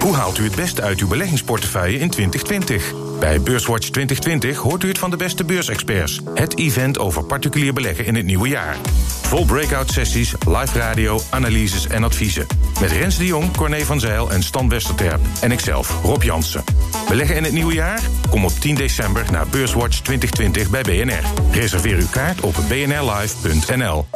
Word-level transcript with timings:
Hoe 0.00 0.14
haalt 0.14 0.38
u 0.38 0.44
het 0.44 0.54
beste 0.54 0.82
uit 0.82 1.00
uw 1.00 1.08
beleggingsportefeuille 1.08 1.98
in 1.98 2.10
2020? 2.10 2.92
Bij 3.18 3.40
Beurswatch 3.40 3.88
2020 3.88 4.56
hoort 4.56 4.84
u 4.84 4.88
het 4.88 4.98
van 4.98 5.10
de 5.10 5.16
beste 5.16 5.44
beursexperts. 5.44 6.20
Het 6.34 6.58
event 6.58 6.98
over 6.98 7.24
particulier 7.24 7.72
beleggen 7.72 8.04
in 8.04 8.14
het 8.14 8.24
nieuwe 8.24 8.48
jaar. 8.48 8.76
Vol 9.22 9.44
breakout 9.44 9.90
sessies, 9.90 10.34
live 10.46 10.78
radio, 10.78 11.20
analyses 11.30 11.86
en 11.86 12.04
adviezen. 12.04 12.46
Met 12.80 12.92
Rens 12.92 13.16
de 13.16 13.26
Jong, 13.26 13.56
Corné 13.56 13.84
van 13.84 14.00
Zijl 14.00 14.30
en 14.30 14.42
Stan 14.42 14.68
Westerterp. 14.68 15.20
En 15.40 15.52
ikzelf, 15.52 16.00
Rob 16.02 16.22
Jansen. 16.22 16.64
Beleggen 17.08 17.36
in 17.36 17.44
het 17.44 17.52
nieuwe 17.52 17.74
jaar? 17.74 18.00
Kom 18.30 18.44
op 18.44 18.52
10 18.52 18.74
december 18.74 19.24
naar 19.30 19.46
Beurswatch 19.46 20.00
2020 20.00 20.70
bij 20.70 20.82
BNR. 20.82 21.22
Reserveer 21.50 21.96
uw 21.98 22.08
kaart 22.10 22.40
op 22.40 22.54
bnrlive.nl. 22.68 24.06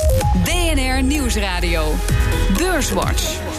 BNR 0.44 1.02
Nieuwsradio. 1.02 1.94
Beurswatch. 2.58 3.53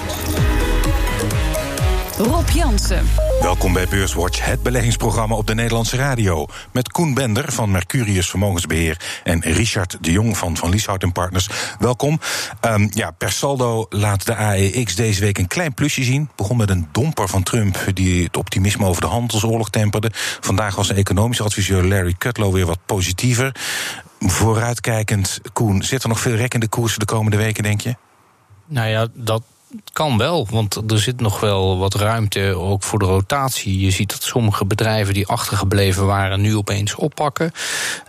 Rob 2.18 2.50
Jansen. 2.50 3.06
Welkom 3.42 3.74
bij 3.74 3.88
Beurswatch, 3.88 4.46
het 4.46 4.64
beleggingsprogramma 4.64 5.36
op 5.36 5.48
de 5.48 5.54
Nederlandse 5.54 5.98
radio. 5.98 6.48
Met 6.72 6.92
Koen 6.92 7.14
Bender 7.14 7.52
van 7.52 7.72
Mercurius 7.72 8.30
Vermogensbeheer 8.30 9.22
en 9.24 9.42
Richard 9.42 9.98
de 10.02 10.12
Jong 10.12 10.38
van 10.38 10.58
Van 10.58 10.70
Lieshout 10.70 11.14
Partners. 11.14 11.50
Welkom. 11.80 12.20
Um, 12.62 12.90
ja, 12.92 13.12
per 13.12 13.32
saldo 13.32 13.86
laat 13.90 14.26
de 14.26 14.36
AEX 14.36 14.96
deze 14.96 15.22
week 15.22 15.38
een 15.38 15.48
klein 15.48 15.74
plusje 15.74 16.04
zien. 16.04 16.30
Begon 16.36 16.58
met 16.58 16.70
een 16.70 16.88
domper 16.92 17.28
van 17.28 17.44
Trump 17.44 17.78
die 17.94 18.24
het 18.24 18.38
optimisme 18.38 18.86
over 18.86 19.02
de 19.02 19.08
handelsoorlog 19.08 19.70
temperde. 19.70 20.12
Vandaag 20.40 20.76
was 20.76 20.88
de 20.88 20.94
economische 20.94 21.44
adviseur 21.44 21.84
Larry 21.84 22.16
Kudlow 22.18 22.54
weer 22.54 22.66
wat 22.66 22.80
positiever. 22.86 23.56
Vooruitkijkend, 24.20 25.40
Koen, 25.54 25.84
zit 25.84 26.04
er 26.04 26.10
nog 26.10 26.20
veel 26.20 26.36
rek 26.36 26.54
in 26.54 26.60
de 26.60 26.68
koersen 26.68 27.00
de 27.00 27.06
komende 27.06 27.38
weken, 27.38 27.64
denk 27.64 27.82
je? 27.82 27.96
Nou 28.68 28.90
ja, 28.90 29.08
dat 29.14 29.44
kan 29.94 30.18
wel, 30.18 30.48
want 30.50 30.92
er 30.92 31.00
zit 31.00 31.22
nog 31.22 31.40
wel 31.40 31.78
wat 31.78 31.94
ruimte 31.94 32.56
ook 32.56 32.84
voor 32.84 33.00
de 33.00 33.06
rotatie. 33.06 33.80
Je 33.80 33.92
ziet 33.92 34.10
dat 34.10 34.24
sommige 34.24 34.66
bedrijven 34.66 35.14
die 35.14 35.28
achtergebleven 35.28 36.06
waren 36.06 36.42
nu 36.42 36.56
opeens 36.56 36.96
oppakken. 36.96 37.52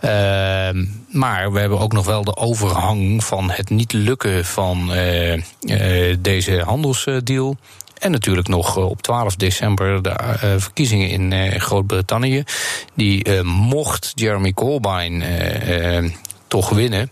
Uh, 0.03 0.09
maar 1.09 1.51
we 1.51 1.59
hebben 1.59 1.79
ook 1.79 1.93
nog 1.93 2.05
wel 2.05 2.23
de 2.23 2.35
overhang 2.35 3.23
van 3.23 3.51
het 3.51 3.69
niet 3.69 3.93
lukken 3.93 4.45
van 4.45 4.93
uh, 4.93 5.33
uh, 5.33 6.15
deze 6.19 6.61
handelsdeal. 6.65 7.57
En 7.97 8.11
natuurlijk 8.11 8.47
nog 8.47 8.77
op 8.77 9.01
12 9.01 9.35
december 9.35 10.01
de 10.01 10.35
verkiezingen 10.57 11.09
in 11.09 11.61
Groot-Brittannië. 11.61 12.43
Die 12.93 13.43
mocht 13.43 14.11
Jeremy 14.15 14.53
Corbyn 14.53 15.23
toch 16.47 16.69
winnen, 16.69 17.11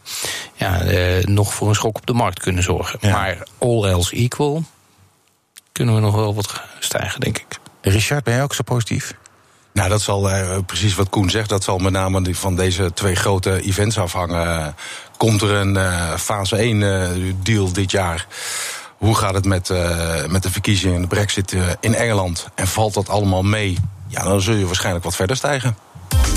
ja, 0.56 0.82
eh, 0.82 1.24
nog 1.24 1.54
voor 1.54 1.70
een 1.70 1.76
schok 1.76 1.98
op 1.98 2.06
de 2.06 2.14
markt 2.14 2.40
kunnen 2.40 2.64
zorgen. 2.64 3.00
Ja. 3.02 3.12
Maar 3.12 3.48
all 3.58 3.84
else 3.84 4.16
equal 4.16 4.64
kunnen 5.72 5.96
we 5.96 6.02
nog 6.02 6.16
wel 6.16 6.36
wat 6.36 6.62
stijgen, 6.80 7.20
denk 7.20 7.38
ik. 7.38 7.60
Richard, 7.82 8.24
ben 8.24 8.34
jij 8.34 8.44
ook 8.44 8.54
zo 8.54 8.64
positief? 8.64 9.14
Nou, 9.74 9.90
dat 9.90 10.02
zal 10.02 10.30
uh, 10.30 10.58
precies 10.66 10.96
wat 10.96 11.10
Koen 11.10 11.30
zegt. 11.30 11.50
Dat 11.50 11.64
zal 11.64 11.78
met 11.78 11.92
name 11.92 12.36
van 12.36 12.56
deze 12.56 12.94
twee 12.94 13.16
grote 13.16 13.62
events 13.62 13.98
afhangen. 13.98 14.76
Komt 15.18 15.42
er 15.42 15.52
een 15.52 15.76
uh, 15.76 16.14
fase 16.14 16.56
1 16.56 17.40
deal 17.44 17.74
dit 17.74 17.92
jaar? 17.92 18.28
Hoe 18.98 19.16
gaat 19.16 19.34
het 19.34 19.46
met, 19.46 19.70
met 20.28 20.44
de 20.44 20.52
verkiezingen 20.52 20.96
en 20.96 21.02
de 21.02 21.08
brexit 21.08 21.56
in 21.80 21.96
Engeland? 21.96 22.48
En 22.56 22.68
valt 22.68 22.94
dat 22.94 23.10
allemaal 23.10 23.44
mee? 23.44 23.78
Ja, 24.08 24.24
dan 24.24 24.42
zul 24.42 24.56
je 24.56 24.66
waarschijnlijk 24.66 25.06
wat 25.06 25.16
verder 25.16 25.36
stijgen. 25.36 25.78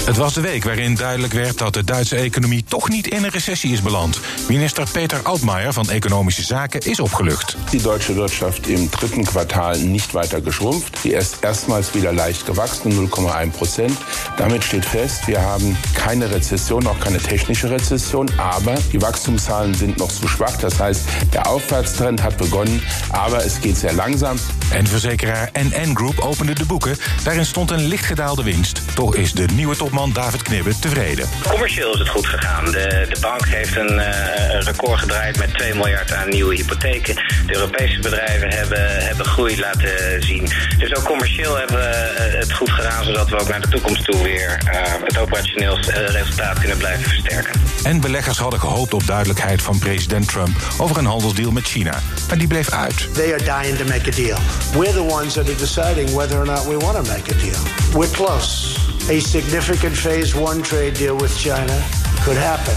Het 0.09 0.17
was 0.17 0.35
de 0.35 0.41
week 0.41 0.65
waarin 0.65 0.95
duidelijk 0.95 1.33
werd 1.33 1.59
dat 1.59 1.75
de 1.75 1.85
Duitse 1.85 2.17
economie 2.17 2.65
toch 2.69 2.89
niet 2.89 3.07
in 3.07 3.25
een 3.25 3.31
recessie 3.31 3.73
is 3.73 3.83
beland. 3.83 4.21
Minister 4.49 4.87
Peter 4.93 5.21
Altmaier 5.23 5.73
van 5.73 5.91
Economische 5.91 6.43
Zaken 6.43 6.81
is 6.81 7.01
opgelucht. 7.01 7.57
Die 7.71 7.83
deutsche 7.83 8.15
Wirtschaft 8.15 8.67
im 8.67 8.91
dritten 8.91 9.25
Quartal 9.25 9.79
nicht 9.79 10.13
weiter 10.13 10.41
geschrumpft. 10.41 10.99
Die 11.03 11.13
ist 11.13 11.37
erstmals 11.41 11.95
wieder 11.95 12.13
leicht 12.13 12.47
gewachsen, 12.47 13.09
0,1 13.11 13.51
Prozent. 13.51 13.99
Damit 14.37 14.65
steht 14.65 14.87
fest, 14.87 15.27
wir 15.27 15.41
haben 15.41 15.77
keine 15.95 16.31
Rezession, 16.31 16.87
auch 16.87 17.01
keine 17.01 17.19
technische 17.19 17.71
Rezession, 17.71 18.31
aber 18.39 18.75
die 18.93 19.03
Wachstumszahlen 19.03 19.75
sind 19.75 19.99
noch 19.99 20.13
zu 20.13 20.27
schwach. 20.29 20.57
Das 20.57 20.81
heißt, 20.81 21.03
der 21.33 21.47
Aufwärtstrend 21.47 22.23
hat 22.23 22.37
begonnen, 22.39 22.83
aber 23.11 23.45
es 23.45 23.61
geht 23.61 23.77
sehr 23.77 23.93
langsam. 23.93 24.39
En 24.71 24.87
verzekeraar 24.87 25.51
NN 25.53 25.95
Group 25.95 26.19
opende 26.19 26.55
de 26.55 26.65
boeken. 26.65 26.97
Daarin 27.25 27.47
stond 27.47 27.71
een 27.71 27.87
licht 27.87 28.05
gedaalde 28.05 28.43
winst. 28.43 28.83
Toch 28.95 29.15
is 29.15 29.33
de 29.33 29.47
nieuwe 29.59 29.77
topman 29.77 30.13
David 30.13 30.43
Knibbe 30.43 30.79
tevreden. 30.79 31.29
Commercieel 31.49 31.93
is 31.93 31.99
het 31.99 32.09
goed 32.09 32.27
gegaan. 32.27 32.65
De, 32.65 33.07
de 33.09 33.21
bank 33.21 33.47
heeft 33.47 33.77
een, 33.77 33.95
uh, 33.95 34.61
record 34.61 34.99
gedraaid 34.99 35.39
met 35.39 35.55
2 35.55 35.75
miljard 35.75 36.13
aan 36.13 36.29
nieuwe 36.29 36.55
hypotheken. 36.55 37.15
De 37.47 37.55
Europese 37.55 38.01
bedrijven 38.01 38.51
hebben, 38.51 39.05
hebben 39.07 39.27
groei 39.27 39.61
laten 39.61 40.23
zien. 40.23 40.49
Dus 40.79 40.95
ook 40.95 41.05
commercieel 41.05 41.57
hebben 41.57 41.77
we 41.77 42.37
het 42.39 42.53
goed 42.53 42.71
gedaan... 42.71 43.05
zodat 43.05 43.29
we 43.29 43.41
ook 43.41 43.49
naar 43.49 43.61
de 43.61 43.69
toekomst 43.69 44.05
toe 44.05 44.23
weer 44.23 44.63
uh, 44.65 44.81
het 45.05 45.19
operationeel 45.19 45.79
resultaat 45.91 46.59
kunnen 46.59 46.79
blijven 46.79 47.05
versterken. 47.05 47.61
En 47.83 48.01
beleggers 48.01 48.39
hadden 48.39 48.61
gehoopt 48.61 48.95
op 48.95 49.07
duidelijkheid 49.07 49.63
van 49.63 49.79
president 49.79 50.29
Trump... 50.29 50.57
over 50.79 50.99
een 50.99 51.07
handelsdeal 51.07 51.51
met 51.51 51.65
China. 51.65 52.01
Maar 52.29 52.39
die 52.39 52.49
bleef 52.49 52.71
uit. 52.71 53.15
They 53.15 53.33
are 53.33 53.63
dying 53.63 53.79
to 53.79 53.85
make 53.85 54.09
a 54.09 54.15
deal. 54.15 54.39
We're 54.73 54.93
the 54.93 55.15
ones 55.15 55.35
that 55.35 55.49
are 55.49 55.57
deciding 55.57 56.11
whether 56.11 56.39
or 56.39 56.47
not 56.47 56.67
we 56.67 56.77
want 56.77 57.05
to 57.05 57.13
make 57.13 57.31
a 57.31 57.37
deal. 57.37 57.61
We're 57.93 58.11
close. 58.11 58.88
A 59.11 59.21
significant 59.21 59.97
phase 59.97 60.39
one 60.39 60.61
trade 60.61 60.93
deal 60.93 61.17
with 61.17 61.39
China 61.39 61.79
could 62.23 62.37
happen. 62.37 62.75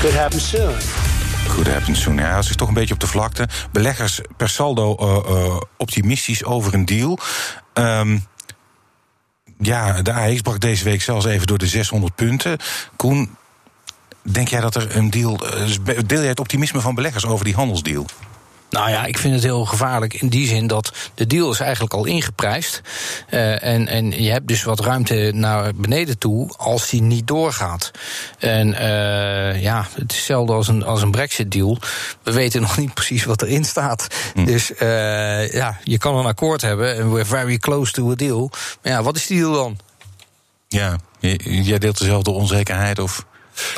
Could 0.00 0.14
happen 0.14 0.40
soon. 0.40 0.74
Could 1.48 1.66
happen 1.66 1.96
soon. 1.96 2.16
Ja, 2.16 2.34
dat 2.34 2.44
is 2.44 2.56
toch 2.56 2.68
een 2.68 2.74
beetje 2.74 2.94
op 2.94 3.00
de 3.00 3.06
vlakte. 3.06 3.48
Beleggers 3.72 4.20
per 4.36 4.48
saldo 4.48 4.96
uh, 5.00 5.34
uh, 5.36 5.60
optimistisch 5.76 6.44
over 6.44 6.74
een 6.74 6.84
deal. 6.84 7.18
Um, 7.74 8.26
ja, 9.58 10.02
de 10.02 10.12
AX 10.12 10.40
brak 10.40 10.60
deze 10.60 10.84
week 10.84 11.02
zelfs 11.02 11.26
even 11.26 11.46
door 11.46 11.58
de 11.58 11.66
600 11.66 12.14
punten. 12.14 12.58
Koen, 12.96 13.36
denk 14.22 14.48
jij 14.48 14.60
dat 14.60 14.74
er 14.74 14.96
een 14.96 15.10
deal. 15.10 15.36
Deel 16.06 16.18
jij 16.18 16.28
het 16.28 16.40
optimisme 16.40 16.80
van 16.80 16.94
beleggers 16.94 17.26
over 17.26 17.44
die 17.44 17.54
handelsdeal? 17.54 18.06
Nou 18.72 18.90
ja, 18.90 19.04
ik 19.04 19.18
vind 19.18 19.34
het 19.34 19.42
heel 19.42 19.64
gevaarlijk 19.64 20.14
in 20.14 20.28
die 20.28 20.46
zin 20.46 20.66
dat 20.66 20.92
de 21.14 21.26
deal 21.26 21.50
is 21.50 21.60
eigenlijk 21.60 21.94
al 21.94 22.04
ingeprijsd. 22.04 22.80
Uh, 23.30 23.64
en, 23.64 23.88
en 23.88 24.22
je 24.22 24.30
hebt 24.30 24.48
dus 24.48 24.62
wat 24.62 24.80
ruimte 24.80 25.30
naar 25.34 25.74
beneden 25.74 26.18
toe 26.18 26.54
als 26.56 26.88
die 26.88 27.02
niet 27.02 27.26
doorgaat. 27.26 27.90
En 28.38 28.68
uh, 28.68 29.62
ja, 29.62 29.86
het 29.94 30.10
is 30.10 30.16
hetzelfde 30.16 30.52
als 30.52 30.68
een, 30.68 30.84
als 30.84 31.02
een 31.02 31.10
Brexit-deal. 31.10 31.78
We 32.22 32.32
weten 32.32 32.60
nog 32.60 32.78
niet 32.78 32.94
precies 32.94 33.24
wat 33.24 33.42
erin 33.42 33.64
staat. 33.64 34.06
Hm. 34.34 34.44
Dus 34.44 34.70
uh, 34.70 35.52
ja, 35.52 35.78
je 35.82 35.98
kan 35.98 36.16
een 36.16 36.26
akkoord 36.26 36.60
hebben 36.60 36.96
en 36.96 37.12
we're 37.12 37.24
very 37.24 37.58
close 37.58 37.92
to 37.92 38.10
a 38.10 38.14
deal. 38.14 38.50
Maar 38.82 38.92
ja, 38.92 39.02
wat 39.02 39.16
is 39.16 39.26
die 39.26 39.38
deal 39.38 39.52
dan? 39.52 39.78
Ja, 40.68 40.96
jij 41.38 41.78
deelt 41.78 41.98
dezelfde 41.98 42.30
onzekerheid 42.30 42.98
of... 42.98 43.24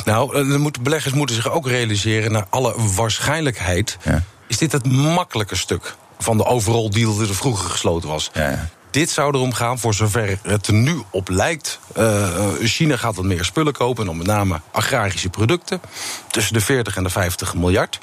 Nou, 0.05 0.47
de 0.47 0.81
beleggers 0.81 1.13
moeten 1.13 1.35
zich 1.35 1.51
ook 1.51 1.67
realiseren, 1.67 2.31
naar 2.31 2.45
alle 2.49 2.73
waarschijnlijkheid. 2.95 3.97
Ja 4.03 4.23
is 4.61 4.69
dit 4.69 4.83
het 4.83 4.91
makkelijke 4.91 5.55
stuk 5.55 5.95
van 6.19 6.37
de 6.37 6.45
overall 6.45 6.89
deal 6.89 7.17
die 7.17 7.27
er 7.27 7.35
vroeger 7.35 7.69
gesloten 7.69 8.09
was. 8.09 8.29
Ja, 8.33 8.49
ja. 8.49 8.69
Dit 8.91 9.09
zou 9.09 9.35
erom 9.35 9.53
gaan, 9.53 9.79
voor 9.79 9.93
zover 9.93 10.39
het 10.43 10.67
er 10.67 10.73
nu 10.73 11.01
op 11.09 11.29
lijkt. 11.29 11.79
Uh, 11.97 12.27
China 12.61 12.97
gaat 12.97 13.15
wat 13.15 13.25
meer 13.25 13.45
spullen 13.45 13.73
kopen, 13.73 14.01
en 14.01 14.07
dan 14.07 14.17
met 14.17 14.27
name 14.27 14.61
agrarische 14.71 15.29
producten. 15.29 15.81
Tussen 16.27 16.53
de 16.53 16.61
40 16.61 16.95
en 16.95 17.03
de 17.03 17.09
50 17.09 17.55
miljard. 17.55 17.99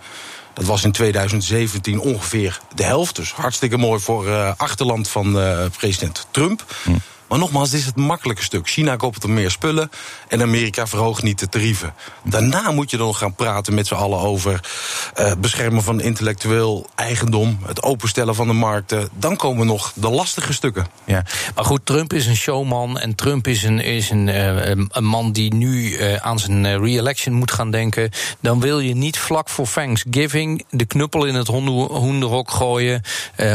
Dat 0.54 0.64
was 0.64 0.84
in 0.84 0.92
2017 0.92 2.00
ongeveer 2.00 2.60
de 2.74 2.84
helft. 2.84 3.16
Dus 3.16 3.32
hartstikke 3.32 3.76
mooi 3.76 4.00
voor 4.00 4.26
uh, 4.26 4.52
achterland 4.56 5.08
van 5.08 5.38
uh, 5.38 5.64
president 5.78 6.26
Trump. 6.30 6.64
Hm. 6.82 6.90
Maar 7.32 7.40
nogmaals, 7.40 7.70
dit 7.70 7.80
is 7.80 7.86
het 7.86 7.96
makkelijke 7.96 8.42
stuk. 8.42 8.68
China 8.68 8.96
koopt 8.96 9.22
er 9.22 9.30
meer 9.30 9.50
spullen 9.50 9.90
en 10.28 10.42
Amerika 10.42 10.86
verhoogt 10.86 11.22
niet 11.22 11.38
de 11.38 11.48
tarieven. 11.48 11.94
Daarna 12.24 12.70
moet 12.70 12.90
je 12.90 12.96
dan 12.96 13.14
gaan 13.14 13.34
praten 13.34 13.74
met 13.74 13.86
z'n 13.86 13.94
allen 13.94 14.18
over 14.18 14.60
uh, 15.20 15.32
beschermen 15.38 15.82
van 15.82 16.00
intellectueel 16.00 16.86
eigendom, 16.94 17.58
het 17.66 17.82
openstellen 17.82 18.34
van 18.34 18.46
de 18.46 18.52
markten. 18.52 19.08
Dan 19.12 19.36
komen 19.36 19.66
nog 19.66 19.92
de 19.94 20.10
lastige 20.10 20.52
stukken. 20.52 20.86
Ja, 21.04 21.24
maar 21.54 21.64
goed, 21.64 21.86
Trump 21.86 22.12
is 22.12 22.26
een 22.26 22.36
showman 22.36 22.98
en 22.98 23.14
Trump 23.14 23.46
is 23.46 23.62
een, 23.62 23.80
is 23.80 24.10
een, 24.10 24.26
uh, 24.26 24.68
een 24.88 25.04
man 25.04 25.32
die 25.32 25.54
nu 25.54 25.90
uh, 25.90 26.16
aan 26.16 26.38
zijn 26.38 26.84
re-election 26.84 27.34
moet 27.34 27.52
gaan 27.52 27.70
denken. 27.70 28.10
Dan 28.40 28.60
wil 28.60 28.80
je 28.80 28.94
niet 28.94 29.18
vlak 29.18 29.48
voor 29.48 29.68
Thanksgiving 29.68 30.64
de 30.70 30.84
knuppel 30.84 31.24
in 31.24 31.34
het 31.34 31.46
hoenderhok 31.46 32.50
gooien, 32.50 33.02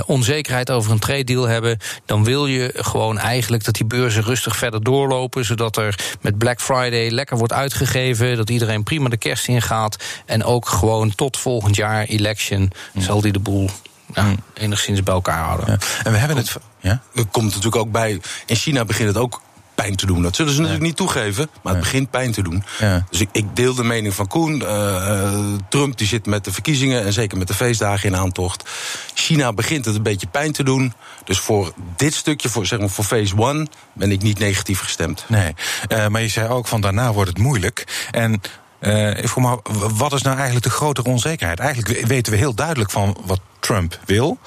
onzekerheid 0.06 0.72
over 0.72 0.92
een 0.92 1.00
trade 1.00 1.24
deal 1.24 1.48
hebben. 1.48 1.78
Dan 2.06 2.24
wil 2.24 2.48
je 2.48 2.74
gewoon 2.76 3.18
eigenlijk 3.18 3.66
dat 3.68 3.76
die 3.76 3.86
beurzen 3.86 4.24
rustig 4.24 4.58
verder 4.58 4.84
doorlopen. 4.84 5.46
Zodat 5.46 5.78
er 5.78 6.18
met 6.22 6.38
Black 6.38 6.62
Friday 6.62 7.10
lekker 7.10 7.38
wordt 7.38 7.54
uitgegeven. 7.54 8.38
Dat 8.38 8.50
iedereen 8.50 8.84
prima 8.84 9.10
de 9.10 9.18
kerst 9.18 9.48
ingaat. 9.48 9.98
En 10.26 10.44
ook 10.44 10.68
gewoon 10.68 11.16
tot 11.16 11.38
volgend 11.38 11.76
jaar 11.76 12.04
election 12.04 12.72
zal 12.98 13.22
die 13.22 13.32
de 13.32 13.40
boel 13.40 13.70
ja, 14.14 14.36
enigszins 14.54 15.04
bij 15.04 15.14
elkaar 15.14 15.44
houden. 15.44 15.68
Ja. 15.68 15.78
En 16.04 16.12
we 16.12 16.18
hebben 16.18 16.38
het. 16.38 16.56
Ja? 16.80 17.02
Er 17.16 17.26
komt 17.26 17.46
natuurlijk 17.46 17.76
ook 17.76 17.92
bij. 17.92 18.22
In 18.46 18.56
China 18.56 18.86
begint 18.86 19.08
het 19.08 19.18
ook 19.18 19.42
pijn 19.84 19.96
te 19.96 20.06
doen. 20.06 20.22
Dat 20.22 20.36
zullen 20.36 20.54
ze 20.54 20.60
natuurlijk 20.60 20.86
niet 20.86 20.96
toegeven, 20.96 21.50
maar 21.64 21.74
het 21.74 21.82
begint 21.82 22.10
pijn 22.10 22.32
te 22.32 22.44
doen. 22.44 22.64
Dus 23.10 23.20
ik, 23.20 23.30
ik, 23.32 23.56
deel 23.56 23.74
de 23.74 23.84
mening 23.84 24.14
van 24.14 24.28
Koen. 24.28 24.62
Uh, 24.62 25.54
Trump 25.70 25.98
die 25.98 26.08
zit 26.08 26.26
met 26.26 26.44
de 26.44 26.52
verkiezingen 26.52 27.04
en 27.04 27.14
zeker 27.14 27.38
met 27.38 27.48
de 27.48 27.54
feestdagen 27.54 28.10
in 28.10 28.16
aantocht. 28.16 28.70
China 29.14 29.54
begint 29.54 29.86
het 29.86 29.96
een 29.96 30.04
beetje 30.04 30.28
pijn 30.28 30.52
te 30.52 30.64
doen. 30.64 30.94
Dus 31.24 31.40
voor 31.40 31.74
dit 31.96 32.14
stukje, 32.14 32.50
voor, 32.50 32.66
zeg 32.66 32.80
maar, 32.80 32.90
voor 32.90 33.04
phase 33.04 33.38
one, 33.38 33.68
ben 33.94 34.12
ik 34.12 34.22
niet 34.22 34.40
negatief 34.40 34.80
gestemd. 34.80 35.26
Nee, 35.28 35.54
uh, 35.90 36.08
maar 36.08 36.22
je 36.22 36.28
zei 36.28 36.50
ook 36.50 36.68
van 36.68 36.82
daarna 36.82 37.14
wordt 37.14 37.30
het 37.30 37.40
moeilijk. 37.40 38.08
En 38.12 38.42
uh, 38.80 39.18
vroeg 39.24 39.44
maar, 39.44 39.58
wat 39.96 40.14
is 40.14 40.22
nou 40.22 40.36
eigenlijk 40.36 40.66
de 40.66 40.72
grotere 40.72 41.10
onzekerheid? 41.10 41.60
Eigenlijk 41.60 42.06
weten 42.06 42.32
we 42.32 42.38
heel 42.38 42.54
duidelijk 42.54 42.92
van 42.92 43.18
wat 43.26 43.40
Trump 43.60 44.00
wil. 44.06 44.40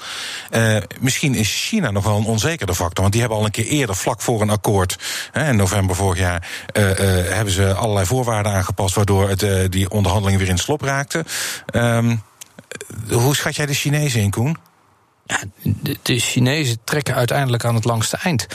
Uh, 0.51 0.77
misschien 0.99 1.35
is 1.35 1.67
China 1.67 1.91
nog 1.91 2.03
wel 2.03 2.17
een 2.17 2.25
onzekere 2.25 2.75
factor. 2.75 3.01
Want 3.01 3.11
die 3.11 3.21
hebben 3.21 3.39
al 3.39 3.45
een 3.45 3.51
keer 3.51 3.65
eerder, 3.65 3.95
vlak 3.95 4.21
voor 4.21 4.41
een 4.41 4.49
akkoord, 4.49 4.97
hè, 5.31 5.49
in 5.49 5.55
november 5.55 5.95
vorig 5.95 6.19
jaar, 6.19 6.49
uh, 6.73 6.83
hebben 7.33 7.53
ze 7.53 7.73
allerlei 7.73 8.05
voorwaarden 8.05 8.51
aangepast. 8.51 8.95
waardoor 8.95 9.29
het, 9.29 9.71
die 9.71 9.89
onderhandelingen 9.89 10.39
weer 10.39 10.49
in 10.49 10.57
slop 10.57 10.81
raakten. 10.81 11.25
Um, 11.73 12.23
hoe 13.09 13.35
schat 13.35 13.55
jij 13.55 13.65
de 13.65 13.73
Chinezen 13.73 14.21
in, 14.21 14.29
Koen? 14.29 14.57
Ja, 15.25 15.39
de, 16.01 16.19
Chinezen 16.19 16.77
trekken 16.83 17.15
uiteindelijk 17.15 17.65
aan 17.65 17.75
het 17.75 17.85
langste 17.85 18.17
eind. 18.17 18.47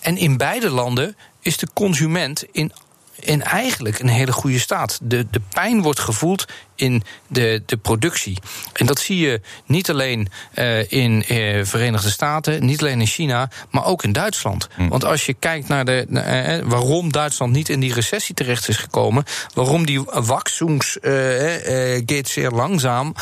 en 0.00 0.16
in 0.16 0.36
beide 0.36 0.70
landen 0.70 1.16
is 1.40 1.56
de 1.56 1.68
consument 1.74 2.44
in 2.52 2.72
in 3.20 3.42
eigenlijk 3.42 3.98
een 3.98 4.08
hele 4.08 4.32
goede 4.32 4.58
staat. 4.58 4.98
De, 5.02 5.26
de 5.30 5.40
pijn 5.50 5.82
wordt 5.82 6.00
gevoeld 6.00 6.44
in 6.74 7.02
de, 7.26 7.62
de 7.66 7.76
productie. 7.76 8.38
En 8.72 8.86
dat 8.86 8.98
zie 8.98 9.18
je 9.18 9.40
niet 9.66 9.90
alleen 9.90 10.28
uh, 10.54 10.92
in 10.92 11.24
uh, 11.28 11.64
Verenigde 11.64 12.10
Staten, 12.10 12.64
niet 12.64 12.80
alleen 12.80 13.00
in 13.00 13.06
China, 13.06 13.50
maar 13.70 13.84
ook 13.84 14.04
in 14.04 14.12
Duitsland. 14.12 14.68
Hm. 14.74 14.88
Want 14.88 15.04
als 15.04 15.26
je 15.26 15.34
kijkt 15.34 15.68
naar 15.68 15.84
de, 15.84 16.06
uh, 16.08 16.70
waarom 16.70 17.12
Duitsland 17.12 17.52
niet 17.52 17.68
in 17.68 17.80
die 17.80 17.94
recessie 17.94 18.34
terecht 18.34 18.68
is 18.68 18.76
gekomen, 18.76 19.24
waarom 19.54 19.86
die 19.86 20.02
wachstungs 20.04 20.98
gaat 21.00 22.28
zeer 22.28 22.50
langzaam. 22.50 23.14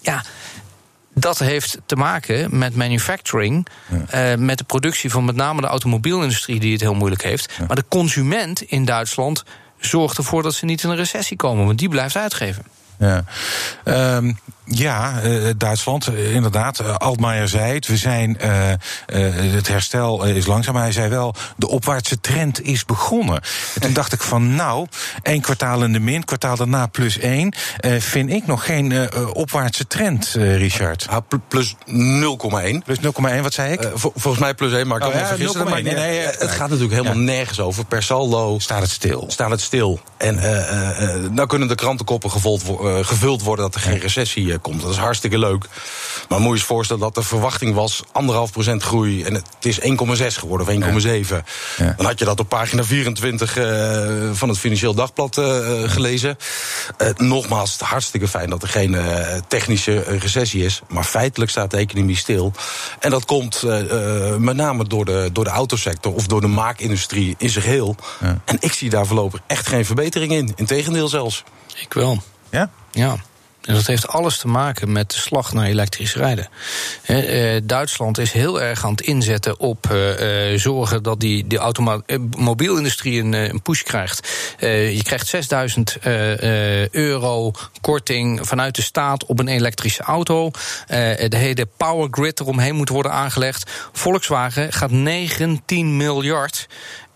ja 0.00 0.24
dat 1.20 1.38
heeft 1.38 1.78
te 1.86 1.96
maken 1.96 2.58
met 2.58 2.76
manufacturing, 2.76 3.66
ja. 4.10 4.32
uh, 4.32 4.38
met 4.38 4.58
de 4.58 4.64
productie 4.64 5.10
van 5.10 5.24
met 5.24 5.36
name 5.36 5.60
de 5.60 5.66
automobielindustrie 5.66 6.60
die 6.60 6.72
het 6.72 6.80
heel 6.80 6.94
moeilijk 6.94 7.22
heeft. 7.22 7.52
Ja. 7.58 7.64
Maar 7.66 7.76
de 7.76 7.84
consument 7.88 8.62
in 8.62 8.84
Duitsland 8.84 9.44
zorgt 9.78 10.18
ervoor 10.18 10.42
dat 10.42 10.54
ze 10.54 10.64
niet 10.64 10.82
in 10.82 10.90
een 10.90 10.96
recessie 10.96 11.36
komen, 11.36 11.66
want 11.66 11.78
die 11.78 11.88
blijft 11.88 12.16
uitgeven. 12.16 12.64
Ja, 12.98 13.24
um, 13.84 14.38
ja 14.68 15.22
uh, 15.24 15.50
Duitsland, 15.56 16.08
uh, 16.08 16.34
inderdaad. 16.34 16.80
Uh, 16.80 16.94
Altmaier 16.94 17.48
zei 17.48 17.74
het. 17.74 17.86
We 17.86 17.96
zijn, 17.96 18.36
het 19.06 19.68
herstel 19.68 20.24
is 20.24 20.46
langzaam. 20.46 20.74
Maar 20.74 20.82
hij 20.82 20.92
zei 20.92 21.08
wel, 21.08 21.34
de 21.56 21.68
opwaartse 21.68 22.20
trend 22.20 22.62
is 22.62 22.84
begonnen. 22.84 23.40
En 23.74 23.80
toen 23.80 23.92
dacht 23.92 24.12
ik 24.12 24.22
van, 24.22 24.54
nou, 24.54 24.86
één 25.22 25.40
kwartaal 25.40 25.82
in 25.82 25.92
de 25.92 26.00
min, 26.00 26.24
kwartaal 26.24 26.56
daarna 26.56 26.86
plus 26.86 27.18
één. 27.18 27.54
vind 27.98 28.30
ik 28.30 28.46
nog 28.46 28.64
geen 28.64 29.08
opwaartse 29.32 29.86
trend, 29.86 30.28
Richard. 30.38 31.06
Ja, 31.10 31.20
plus 31.48 31.74
0,1. 31.74 31.84
Plus 32.84 32.98
0,1, 32.98 33.40
wat 33.42 33.52
zei 33.52 33.72
ik? 33.72 33.90
Vol, 33.94 34.12
volgens 34.14 34.42
mij 34.42 34.54
plus 34.54 34.72
1, 34.72 34.86
maar 34.86 34.96
ik 34.96 35.02
kan 35.02 35.12
oh, 35.12 35.16
me 35.16 35.22
ja, 35.22 35.28
vergissen. 35.28 35.64
Maar, 35.64 35.82
nee, 35.82 35.94
nee, 35.94 36.20
het 36.20 36.50
gaat 36.50 36.68
natuurlijk 36.68 36.92
helemaal 36.92 37.18
ja. 37.18 37.32
nergens 37.32 37.60
over. 37.60 37.84
Per 37.84 38.02
saldo 38.02 38.58
staat 38.58 38.82
het 38.82 38.90
stil. 38.90 39.24
Staat 39.28 39.50
het 39.50 39.60
stil. 39.60 40.00
En 40.16 40.34
nou 41.34 41.46
kunnen 41.46 41.68
de 41.68 41.74
krantenkoppen 41.74 42.30
gevolgd 42.30 42.64
gevuld 43.06 43.42
worden 43.42 43.64
dat 43.64 43.74
er 43.74 43.80
geen 43.80 43.98
recessie 43.98 44.57
uh, 44.58 44.62
komt. 44.62 44.82
Dat 44.82 44.90
is 44.90 44.96
hartstikke 44.96 45.38
leuk. 45.38 45.64
Maar 46.28 46.40
moet 46.40 46.52
je 46.52 46.58
je 46.58 46.64
voorstellen 46.64 47.02
dat 47.02 47.14
de 47.14 47.22
verwachting 47.22 47.74
was 47.74 48.02
anderhalf 48.12 48.52
procent 48.52 48.82
groei 48.82 49.22
en 49.24 49.34
het 49.34 49.46
is 49.60 49.80
1,6 49.80 49.86
geworden 50.26 50.66
of 50.66 51.02
1,7. 51.02 51.36
Ja. 51.76 51.94
Dan 51.96 52.06
had 52.06 52.18
je 52.18 52.24
dat 52.24 52.40
op 52.40 52.48
pagina 52.48 52.84
24 52.84 53.56
uh, 53.58 54.30
van 54.32 54.48
het 54.48 54.58
Financieel 54.58 54.94
Dagblad 54.94 55.34
gelezen. 55.84 56.36
nogmaals, 57.16 57.72
het 57.72 57.80
hartstikke 57.80 58.28
fijn 58.28 58.50
dat 58.50 58.62
er 58.62 58.68
geen 58.68 58.96
technische 59.48 59.98
recessie 60.00 60.64
is. 60.64 60.80
Maar 60.88 61.04
feitelijk 61.04 61.50
staat 61.50 61.70
de 61.70 61.76
economie 61.76 62.16
stil. 62.16 62.52
En 62.98 63.10
dat 63.10 63.24
komt 63.24 63.62
met 64.38 64.56
name 64.56 64.84
door 64.84 65.04
de, 65.04 65.30
door 65.32 65.44
de 65.44 65.50
autosector 65.50 66.14
of 66.14 66.26
door 66.26 66.40
de 66.40 66.46
maakindustrie 66.46 67.34
in 67.38 67.50
zijn 67.50 67.64
geheel. 67.64 67.96
Ja. 68.20 68.40
En 68.44 68.56
ik 68.60 68.72
zie 68.72 68.90
daar 68.90 69.06
voorlopig 69.06 69.40
echt 69.46 69.66
geen 69.66 69.84
verbetering 69.84 70.32
in. 70.32 70.52
Integendeel 70.56 71.08
zelfs. 71.08 71.44
Ik 71.80 71.92
wel. 71.92 72.22
Ja? 72.50 72.70
Ja. 72.90 73.16
En 73.68 73.74
dat 73.74 73.86
heeft 73.86 74.08
alles 74.08 74.38
te 74.38 74.48
maken 74.48 74.92
met 74.92 75.10
de 75.10 75.18
slag 75.18 75.52
naar 75.52 75.66
elektrisch 75.66 76.14
rijden. 76.14 76.48
He, 77.02 77.66
Duitsland 77.66 78.18
is 78.18 78.32
heel 78.32 78.60
erg 78.60 78.84
aan 78.84 78.90
het 78.90 79.00
inzetten 79.00 79.60
op 79.60 79.86
uh, 79.92 80.52
uh, 80.52 80.58
zorgen 80.58 81.02
dat 81.02 81.20
die, 81.20 81.46
die 81.46 81.58
automobielindustrie 81.58 83.20
een, 83.20 83.32
een 83.32 83.62
push 83.62 83.82
krijgt. 83.82 84.28
Je 84.60 85.00
krijgt 85.02 85.26
6000 85.26 85.96
euro 86.90 87.52
korting 87.80 88.46
vanuit 88.46 88.74
de 88.74 88.82
staat 88.82 89.24
op 89.24 89.38
een 89.38 89.48
elektrische 89.48 90.02
auto. 90.02 90.50
de 91.28 91.36
hele 91.36 91.68
power 91.76 92.08
grid 92.10 92.40
eromheen 92.40 92.74
moet 92.74 92.88
worden 92.88 93.12
aangelegd. 93.12 93.70
Volkswagen 93.92 94.72
gaat 94.72 94.90
19 94.90 95.96
miljard 95.96 96.66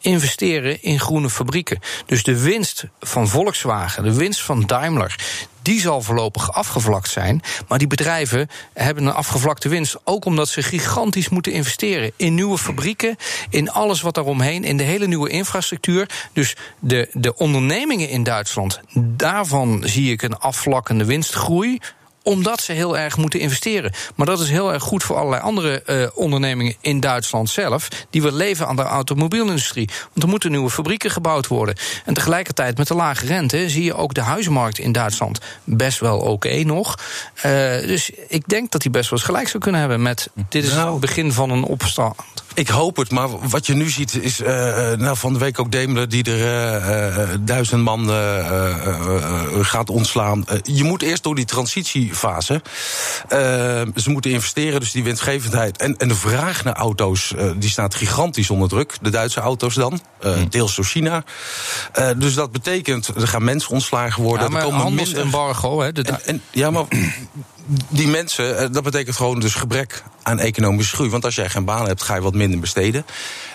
investeren 0.02 0.82
in 0.82 1.00
groene 1.00 1.30
fabrieken. 1.30 1.78
Dus 2.06 2.22
de 2.22 2.42
winst 2.42 2.84
van 3.00 3.28
Volkswagen, 3.28 4.02
de 4.02 4.14
winst 4.14 4.42
van 4.42 4.66
Daimler, 4.66 5.16
die 5.62 5.80
zal 5.80 6.02
voorlopig 6.02 6.52
afgevlakt 6.52 7.08
zijn. 7.08 7.42
Maar 7.68 7.78
die 7.78 7.86
bedrijven 7.86 8.48
hebben 8.74 9.06
een 9.06 9.12
afgevlakte 9.12 9.68
winst. 9.68 9.96
Ook 10.04 10.24
omdat 10.24 10.48
ze 10.48 10.62
gigantisch 10.62 11.28
moeten 11.28 11.52
investeren 11.52 12.12
in 12.16 12.34
nieuwe 12.34 12.58
fabrieken, 12.58 13.16
in 13.50 13.70
alles 13.70 14.00
wat 14.00 14.14
daaromheen, 14.14 14.64
in 14.64 14.76
de 14.76 14.82
hele 14.82 15.06
nieuwe 15.06 15.28
infrastructuur. 15.28 16.08
Dus 16.32 16.56
de, 16.78 17.08
de 17.12 17.36
ondernemingen 17.36 18.08
in 18.08 18.22
Duitsland, 18.22 18.80
daarvan 18.94 19.82
zie 19.84 20.12
ik 20.12 20.22
een 20.22 20.38
afvlakkende 20.38 21.04
winstgroei 21.04 21.78
omdat 22.22 22.60
ze 22.60 22.72
heel 22.72 22.98
erg 22.98 23.16
moeten 23.16 23.40
investeren. 23.40 23.92
Maar 24.14 24.26
dat 24.26 24.40
is 24.40 24.50
heel 24.50 24.72
erg 24.72 24.82
goed 24.82 25.02
voor 25.02 25.16
allerlei 25.16 25.42
andere 25.42 25.82
uh, 25.86 26.08
ondernemingen 26.14 26.74
in 26.80 27.00
Duitsland 27.00 27.50
zelf. 27.50 27.88
die 28.10 28.22
willen 28.22 28.38
leven 28.38 28.66
aan 28.66 28.76
de 28.76 28.82
automobielindustrie. 28.82 29.88
Want 30.02 30.22
er 30.22 30.28
moeten 30.28 30.50
nieuwe 30.50 30.70
fabrieken 30.70 31.10
gebouwd 31.10 31.46
worden. 31.46 31.76
En 32.04 32.14
tegelijkertijd 32.14 32.78
met 32.78 32.88
de 32.88 32.94
lage 32.94 33.26
rente 33.26 33.68
zie 33.68 33.84
je 33.84 33.94
ook 33.94 34.14
de 34.14 34.20
huizenmarkt 34.20 34.78
in 34.78 34.92
Duitsland 34.92 35.40
best 35.64 36.00
wel 36.00 36.18
oké 36.18 36.30
okay 36.30 36.62
nog. 36.62 36.98
Uh, 37.36 37.42
dus 37.86 38.10
ik 38.28 38.48
denk 38.48 38.70
dat 38.70 38.80
die 38.80 38.90
best 38.90 39.10
wel 39.10 39.18
eens 39.18 39.28
gelijk 39.28 39.48
zou 39.48 39.62
kunnen 39.62 39.80
hebben 39.80 40.02
met. 40.02 40.28
dit 40.48 40.64
is 40.64 40.72
nou, 40.72 40.90
het 40.90 41.00
begin 41.00 41.32
van 41.32 41.50
een 41.50 41.64
opstand. 41.64 42.14
Ik 42.54 42.68
hoop 42.68 42.96
het, 42.96 43.10
maar 43.10 43.48
wat 43.48 43.66
je 43.66 43.74
nu 43.74 43.90
ziet 43.90 44.14
is. 44.22 44.40
Uh, 44.40 44.46
nou, 44.92 45.16
van 45.16 45.32
de 45.32 45.38
week 45.38 45.58
ook 45.58 45.72
Daimler 45.72 46.08
die 46.08 46.24
er 46.24 47.44
duizend 47.44 47.82
man 47.82 48.08
gaat 49.64 49.90
ontslaan. 49.90 50.44
je 50.62 50.84
moet 50.84 51.02
eerst 51.02 51.22
door 51.22 51.34
die 51.34 51.44
transitie 51.44 52.11
fase. 52.14 52.62
Uh, 53.32 53.38
ze 53.96 54.10
moeten 54.10 54.30
investeren, 54.30 54.80
dus 54.80 54.92
die 54.92 55.04
winstgevendheid. 55.04 55.76
En, 55.76 55.96
en 55.96 56.08
de 56.08 56.14
vraag 56.14 56.64
naar 56.64 56.74
auto's 56.74 57.32
uh, 57.36 57.50
die 57.56 57.70
staat 57.70 57.94
gigantisch 57.94 58.50
onder 58.50 58.68
druk. 58.68 58.96
De 59.00 59.10
Duitse 59.10 59.40
auto's 59.40 59.74
dan, 59.74 60.00
uh, 60.24 60.36
deels 60.48 60.74
door 60.76 60.84
China. 60.84 61.24
dus 62.16 62.34
dat 62.34 62.52
betekent, 62.52 63.08
er 63.08 63.28
gaan 63.28 63.44
mensen 63.44 63.70
ontslagen 63.70 64.22
worden. 64.22 64.46
Ja, 64.46 64.52
maar 64.52 64.62
er 64.62 64.68
komen 64.68 64.94
minder... 64.94 65.20
embargo, 65.20 65.80
hè? 65.80 65.92
De 65.92 66.02
en, 66.02 66.20
en, 66.24 66.42
ja, 66.50 66.70
maar 66.70 66.84
die 67.88 68.06
mensen, 68.06 68.72
dat 68.72 68.82
betekent 68.82 69.16
gewoon 69.16 69.40
dus 69.40 69.54
gebrek 69.54 70.02
aan 70.22 70.38
economische 70.38 70.94
groei. 70.94 71.10
Want 71.10 71.24
als 71.24 71.34
jij 71.34 71.48
geen 71.48 71.64
baan 71.64 71.86
hebt, 71.86 72.02
ga 72.02 72.14
je 72.14 72.20
wat 72.20 72.34
minder 72.34 72.60
besteden. 72.60 73.06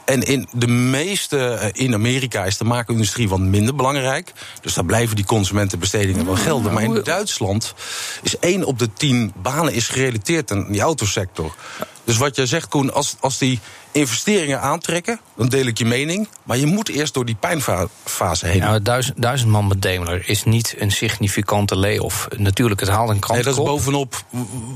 En 0.05 0.21
in 0.21 0.47
de 0.51 0.67
meeste, 0.67 1.71
in 1.73 1.93
Amerika 1.93 2.45
is 2.45 2.57
de 2.57 2.63
maakindustrie 2.63 3.29
wat 3.29 3.39
minder 3.39 3.75
belangrijk. 3.75 4.33
Dus 4.61 4.73
daar 4.73 4.85
blijven 4.85 5.15
die 5.15 5.25
consumentenbestedingen 5.25 6.25
wel 6.25 6.35
gelden. 6.35 6.73
Maar 6.73 6.83
in 6.83 7.01
Duitsland 7.03 7.73
is 8.21 8.39
één 8.39 8.63
op 8.63 8.79
de 8.79 8.93
tien 8.93 9.33
banen 9.41 9.73
is 9.73 9.87
gerelateerd 9.87 10.51
aan 10.51 10.71
die 10.71 10.81
autosector. 10.81 11.55
Dus 12.03 12.17
wat 12.17 12.35
jij 12.35 12.45
zegt, 12.45 12.67
Koen, 12.67 12.93
als, 12.93 13.15
als 13.19 13.37
die 13.37 13.59
investeringen 13.91 14.61
aantrekken, 14.61 15.19
dan 15.35 15.49
deel 15.49 15.65
ik 15.65 15.77
je 15.77 15.85
mening. 15.85 16.27
Maar 16.43 16.57
je 16.57 16.65
moet 16.65 16.89
eerst 16.89 17.13
door 17.13 17.25
die 17.25 17.35
pijnfase 17.35 18.47
heen. 18.47 18.59
Nou, 18.59 18.81
duizend, 18.81 19.21
duizend 19.21 19.51
man 19.51 19.67
met 19.67 19.81
Daimler 19.81 20.29
is 20.29 20.43
niet 20.43 20.75
een 20.77 20.91
significante 20.91 21.75
layoff. 21.75 22.27
Natuurlijk, 22.37 22.79
het 22.79 22.89
haalt 22.89 23.09
een 23.09 23.19
krant. 23.19 23.43
Nee, 23.43 23.53
dat 23.53 23.63
is 23.63 23.69
bovenop 23.69 24.23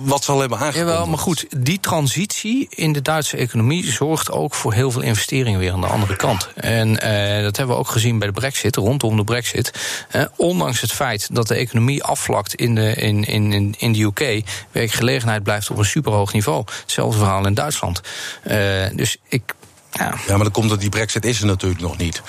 wat 0.03 0.23
ze 0.23 0.31
al 0.31 0.39
hebben 0.39 0.57
aangekondigd. 0.57 0.89
Jawel, 0.89 1.07
maar 1.07 1.19
goed, 1.19 1.45
die 1.57 1.79
transitie 1.79 2.67
in 2.69 2.93
de 2.93 3.01
Duitse 3.01 3.37
economie 3.37 3.91
zorgt 3.91 4.31
ook 4.31 4.53
voor 4.53 4.73
heel 4.73 4.91
veel 4.91 5.01
investeringen 5.01 5.59
weer 5.59 5.71
aan 5.71 5.81
de 5.81 5.87
andere 5.87 6.15
kant. 6.15 6.49
En 6.55 6.89
uh, 6.89 7.43
dat 7.43 7.57
hebben 7.57 7.75
we 7.75 7.81
ook 7.81 7.89
gezien 7.89 8.19
bij 8.19 8.27
de 8.27 8.33
Brexit, 8.33 8.75
rondom 8.75 9.15
de 9.15 9.23
Brexit. 9.23 9.71
Uh, 10.15 10.23
ondanks 10.35 10.81
het 10.81 10.91
feit 10.91 11.29
dat 11.31 11.47
de 11.47 11.55
economie 11.55 12.03
afvlakt 12.03 12.55
in 12.55 12.75
de, 12.75 12.93
in, 12.93 13.23
in, 13.23 13.75
in 13.77 13.91
de 13.91 14.01
UK, 14.01 14.43
werkgelegenheid 14.71 15.43
blijft 15.43 15.69
op 15.69 15.77
een 15.77 15.85
superhoog 15.85 16.33
niveau. 16.33 16.63
Hetzelfde 16.81 17.17
verhaal 17.17 17.45
in 17.45 17.53
Duitsland. 17.53 18.01
Uh, 18.47 18.55
dus 19.01 19.17
ik. 19.27 19.53
Ja. 19.91 20.13
ja, 20.27 20.35
maar 20.35 20.43
dan 20.43 20.51
komt 20.51 20.69
dat 20.69 20.79
die 20.79 20.89
Brexit 20.89 21.25
is 21.25 21.39
er 21.39 21.45
natuurlijk 21.45 21.81
nog 21.81 21.97
niet. 21.97 22.21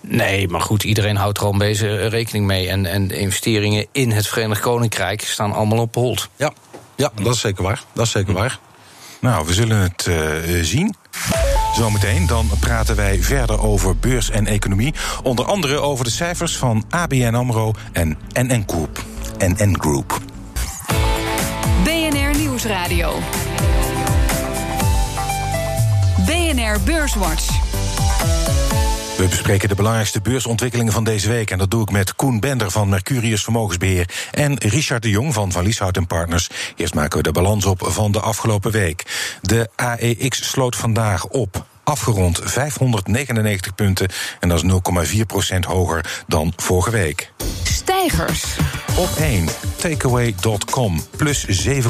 Nee, 0.00 0.48
maar 0.48 0.60
goed, 0.60 0.84
iedereen 0.84 1.16
houdt 1.16 1.38
er 1.38 1.44
al 1.44 1.58
deze 1.58 2.06
rekening 2.06 2.46
mee. 2.46 2.68
En, 2.68 2.86
en 2.86 3.08
de 3.08 3.18
investeringen 3.18 3.86
in 3.92 4.10
het 4.10 4.26
Verenigd 4.26 4.60
Koninkrijk 4.60 5.20
staan 5.22 5.52
allemaal 5.52 5.78
op 5.78 5.94
hold. 5.94 6.28
Ja, 6.36 6.52
ja 6.96 7.10
dat 7.22 7.34
is 7.34 7.40
zeker 7.40 7.62
waar. 7.62 7.82
Dat 7.92 8.06
is 8.06 8.10
zeker 8.10 8.32
waar. 8.32 8.58
Nou, 9.20 9.46
we 9.46 9.54
zullen 9.54 9.78
het 9.78 10.06
uh, 10.08 10.62
zien. 10.62 10.94
Zometeen 11.74 12.26
dan 12.26 12.50
praten 12.60 12.96
wij 12.96 13.22
verder 13.22 13.60
over 13.60 13.96
beurs 13.96 14.30
en 14.30 14.46
economie. 14.46 14.94
Onder 15.22 15.44
andere 15.44 15.78
over 15.78 16.04
de 16.04 16.10
cijfers 16.10 16.56
van 16.56 16.84
ABN 16.90 17.34
AMRO 17.34 17.74
en 17.92 18.18
NN 18.32 18.64
Group. 18.66 19.04
NN 19.38 19.76
Group. 19.80 20.20
BNR 21.84 22.38
Nieuwsradio. 22.38 23.20
Beurswatch. 26.84 27.46
We 29.16 29.26
bespreken 29.28 29.68
de 29.68 29.74
belangrijkste 29.74 30.20
beursontwikkelingen 30.20 30.92
van 30.92 31.04
deze 31.04 31.28
week. 31.28 31.50
En 31.50 31.58
dat 31.58 31.70
doe 31.70 31.82
ik 31.82 31.90
met 31.90 32.16
Koen 32.16 32.40
Bender 32.40 32.70
van 32.70 32.88
Mercurius 32.88 33.42
Vermogensbeheer. 33.42 34.08
En 34.30 34.58
Richard 34.58 35.02
de 35.02 35.10
Jong 35.10 35.34
van 35.34 35.52
Van 35.52 35.64
Lieshout 35.64 36.06
Partners. 36.06 36.48
Eerst 36.76 36.94
maken 36.94 37.16
we 37.16 37.22
de 37.22 37.32
balans 37.32 37.64
op 37.64 37.80
van 37.84 38.12
de 38.12 38.20
afgelopen 38.20 38.70
week. 38.70 39.04
De 39.42 39.70
AEX 39.74 40.50
sloot 40.50 40.76
vandaag 40.76 41.26
op 41.26 41.66
afgerond 41.88 42.40
599 42.44 43.74
punten. 43.74 44.08
En 44.40 44.48
dat 44.48 44.64
is 44.64 44.72
0,4% 45.54 45.58
hoger 45.66 46.22
dan 46.26 46.52
vorige 46.56 46.90
week. 46.90 47.32
Stijgers. 47.62 48.44
Op 48.96 49.08
1, 49.18 49.48
takeaway.com, 49.76 51.02
plus 51.16 51.66
7,3% 51.66 51.80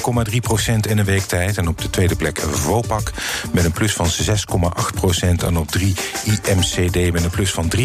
in 0.89 0.99
een 0.99 1.05
week 1.05 1.23
tijd. 1.23 1.57
En 1.57 1.69
op 1.69 1.81
de 1.81 1.91
tweede 1.91 2.17
plek 2.17 2.41
Vopak 2.51 3.13
met 3.53 3.65
een 3.65 3.73
plus 3.73 3.93
van 3.93 4.07
6,8% 4.07 5.45
En 5.45 5.57
op 5.57 5.71
3 5.71 5.95
IMCD 6.25 7.13
met 7.13 7.25
een 7.25 7.31
plus 7.31 7.51
van 7.51 7.73
3,5% 7.77 7.81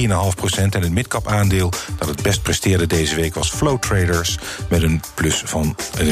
En 0.54 0.82
het 0.82 0.92
midcap 0.92 1.28
aandeel 1.28 1.72
dat 1.98 2.08
het 2.08 2.22
best 2.22 2.42
presteerde 2.42 2.88
deze 2.88 3.16
week 3.16 3.34
was 3.34 3.50
Flow 3.50 3.80
Traders 3.80 4.38
met 4.70 4.84
een 4.84 5.02
plus 5.14 5.42
van 5.46 5.76
4,3 5.98 6.06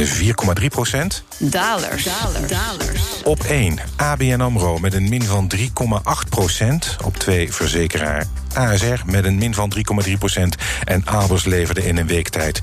Dalers. 1.38 2.04
Dalers. 2.48 3.02
Op 3.24 3.44
1, 3.44 3.80
ABN 3.96 4.40
AMRO 4.40 4.78
met 4.78 4.94
een 4.94 5.10
min 5.10 5.24
van 5.24 5.48
3,8% 5.92 7.06
Op 7.06 7.18
2, 7.18 7.54
verzekeraar 7.54 8.26
ASR 8.54 9.02
met 9.06 9.26
een 9.26 9.38
min 9.38 9.54
van 9.54 9.74
3,3% 9.76 10.42
En 10.84 11.08
Abers 11.08 11.46
leverde 11.46 11.86
in 11.86 11.98
een 11.98 12.08
week 12.08 12.30
tijd 12.30 12.60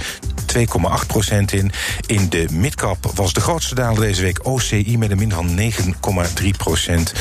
2,8% 0.56 1.38
in. 1.50 1.70
In 2.06 2.28
de 2.28 2.46
midcap 2.50 3.10
was 3.14 3.32
de 3.32 3.40
grootste 3.40 3.74
daler 3.74 4.00
deze 4.00 4.22
week 4.22 4.46
OCI 4.46 4.98
met 4.98 5.10
een 5.10 5.18
min 5.18 5.32
van 5.32 5.58
9,3% 5.58 7.12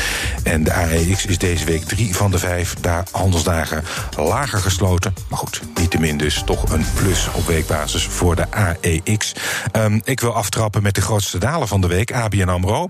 En 0.44 0.64
de 0.64 0.74
AEX 0.74 1.26
is 1.26 1.38
deze 1.38 1.66
week 1.66 1.84
drie 1.84 2.16
van 2.16 2.32
de 2.32 2.40
vijf 2.40 2.76
handelsdagen 3.12 3.84
lager 4.16 4.60
gesloten. 4.60 5.14
Maar 5.30 5.40
goed, 5.40 5.62
niettemin 5.76 6.18
dus 6.18 6.42
toch 6.46 6.72
een 6.72 6.86
plus 6.96 7.28
op 7.34 7.48
weekbasis 7.48 8.04
voor 8.04 8.36
de 8.36 8.52
AEX. 8.52 9.34
Um, 9.76 10.02
ik 10.04 10.20
wil 10.20 10.34
aftrappen 10.34 10.84
met 10.84 10.96
de 10.96 11.02
grootste 11.02 11.38
daler 11.38 11.68
van 11.68 11.82
de 11.82 11.88
week, 11.88 12.14
ABN 12.14 12.48
AMRO. 12.48 12.90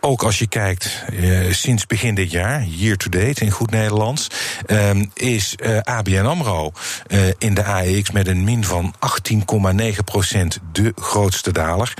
Ook 0.00 0.22
als 0.22 0.38
je 0.38 0.46
kijkt 0.46 1.04
uh, 1.12 1.52
sinds 1.52 1.86
begin 1.86 2.14
dit 2.14 2.30
jaar, 2.30 2.64
year 2.64 2.96
to 2.96 3.08
date 3.08 3.44
in 3.44 3.50
goed 3.50 3.70
Nederlands... 3.70 4.26
Uh, 4.66 4.90
is 5.14 5.54
uh, 5.62 5.76
eh, 5.76 5.82
ABN 5.82 6.24
AMRO 6.24 6.72
uh, 7.08 7.20
in 7.38 7.54
de 7.54 7.64
AEX 7.64 8.10
met 8.10 8.26
een 8.26 8.44
min 8.44 8.64
van 8.64 8.94
18,9% 9.52 10.46
de 10.72 10.92
grootste 10.96 11.52
daler. 11.52 11.94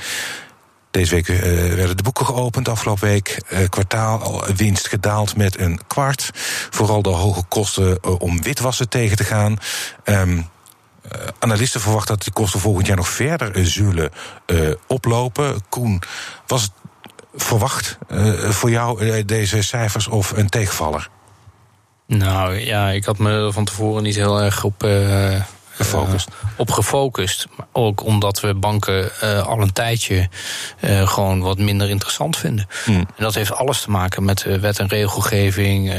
Deze 0.91 1.15
week 1.15 1.29
uh, 1.29 1.39
werden 1.75 1.97
de 1.97 2.03
boeken 2.03 2.27
geopend. 2.27 2.69
Afgelopen 2.69 3.09
week 3.09 3.43
uh, 3.49 3.59
kwartaal 3.69 4.45
winst 4.57 4.89
gedaald 4.89 5.37
met 5.37 5.59
een 5.59 5.81
kwart. 5.87 6.31
Vooral 6.71 7.03
de 7.03 7.09
hoge 7.09 7.43
kosten 7.49 7.99
uh, 8.05 8.21
om 8.21 8.43
witwassen 8.43 8.89
tegen 8.89 9.17
te 9.17 9.25
gaan. 9.25 9.57
Um, 10.05 10.49
analisten 11.39 11.81
verwachten 11.81 12.15
dat 12.15 12.25
de 12.25 12.31
kosten 12.31 12.61
volgend 12.61 12.87
jaar 12.87 12.97
nog 12.97 13.09
verder 13.09 13.67
zullen 13.67 14.11
oplopen. 14.87 15.63
Koen, 15.69 16.03
was 16.47 16.63
het 16.63 16.73
verwacht 17.35 17.99
voor 18.39 18.71
jou 18.71 19.25
deze 19.25 19.63
cijfers 19.63 20.07
of 20.09 20.31
een 20.31 20.49
tegenvaller? 20.49 21.09
Nou 22.07 22.59
ja, 22.59 22.91
ik 22.91 23.05
had 23.05 23.19
me 23.19 23.53
van 23.53 23.65
tevoren 23.65 24.03
niet 24.03 24.15
heel 24.15 24.41
erg 24.41 24.65
op 24.65 24.83
gefocust. 25.85 26.29
Op 26.57 26.71
gefocust. 26.71 27.47
Maar 27.57 27.67
ook 27.73 28.05
omdat 28.05 28.41
we 28.41 28.55
banken 28.55 29.11
uh, 29.23 29.47
al 29.47 29.61
een 29.61 29.73
tijdje 29.73 30.29
uh, 30.81 31.09
gewoon 31.09 31.41
wat 31.41 31.59
minder 31.59 31.91
interessant 31.91 32.37
vinden. 32.37 32.69
Hmm. 32.85 32.97
En 32.97 33.07
dat 33.17 33.35
heeft 33.35 33.53
alles 33.53 33.81
te 33.81 33.91
maken 33.91 34.25
met 34.25 34.43
wet 34.61 34.79
en 34.79 34.89
regelgeving. 34.89 35.93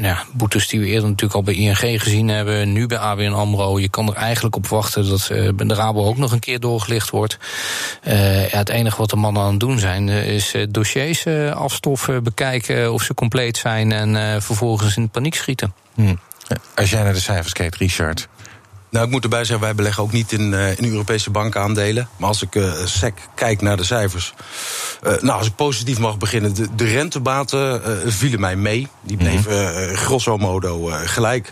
ja, 0.00 0.24
boetes 0.32 0.68
die 0.68 0.80
we 0.80 0.86
eerder 0.86 1.08
natuurlijk 1.08 1.34
al 1.34 1.42
bij 1.42 1.54
ING 1.54 2.02
gezien 2.02 2.28
hebben. 2.28 2.72
Nu 2.72 2.86
bij 2.86 2.98
ABN 2.98 3.32
AMRO. 3.32 3.78
Je 3.78 3.88
kan 3.88 4.08
er 4.08 4.16
eigenlijk 4.16 4.56
op 4.56 4.66
wachten 4.66 5.08
dat 5.08 5.28
bij 5.28 5.66
de 5.66 5.74
Rabo 5.74 6.04
ook 6.04 6.16
nog 6.16 6.32
een 6.32 6.38
keer 6.38 6.60
doorgelicht 6.60 7.10
wordt. 7.10 7.38
ja, 8.02 8.58
het 8.58 8.68
enige 8.68 8.96
wat 8.96 9.10
de 9.10 9.16
mannen 9.16 9.42
aan 9.42 9.50
het 9.50 9.60
doen 9.60 9.78
zijn... 9.78 10.08
is 10.08 10.54
dossiers 10.68 11.26
afstoffen, 11.54 12.22
bekijken 12.22 12.92
of 12.92 13.02
ze 13.02 13.14
compleet 13.14 13.56
zijn... 13.56 13.92
en 13.92 14.42
vervolgens 14.42 14.96
in 14.96 15.10
paniek 15.10 15.34
schieten. 15.34 15.74
Hmm. 15.94 16.18
Als 16.74 16.90
jij 16.90 17.02
naar 17.02 17.12
de 17.12 17.20
cijfers 17.20 17.52
kijkt, 17.52 17.76
Richard... 17.76 18.28
Nou, 18.92 19.04
ik 19.04 19.10
moet 19.10 19.22
erbij 19.22 19.44
zeggen, 19.44 19.64
wij 19.64 19.74
beleggen 19.74 20.02
ook 20.02 20.12
niet 20.12 20.32
in, 20.32 20.52
uh, 20.52 20.78
in 20.78 20.84
Europese 20.84 21.30
bankaandelen. 21.30 22.08
Maar 22.16 22.28
als 22.28 22.42
ik 22.42 22.54
uh, 22.54 22.72
SEC 22.84 23.28
kijk 23.34 23.60
naar 23.60 23.76
de 23.76 23.84
cijfers. 23.84 24.34
Uh, 25.02 25.12
nou, 25.20 25.38
als 25.38 25.46
ik 25.46 25.54
positief 25.54 25.98
mag 25.98 26.18
beginnen. 26.18 26.54
De, 26.54 26.74
de 26.74 26.84
rentebaten 26.84 27.82
vielen 28.12 28.40
mij 28.40 28.56
mee. 28.56 28.88
Die 29.02 29.16
mhm. 29.16 29.24
bleven 29.24 29.96
grosso 29.96 30.36
modo 30.36 30.90
gelijk. 31.04 31.50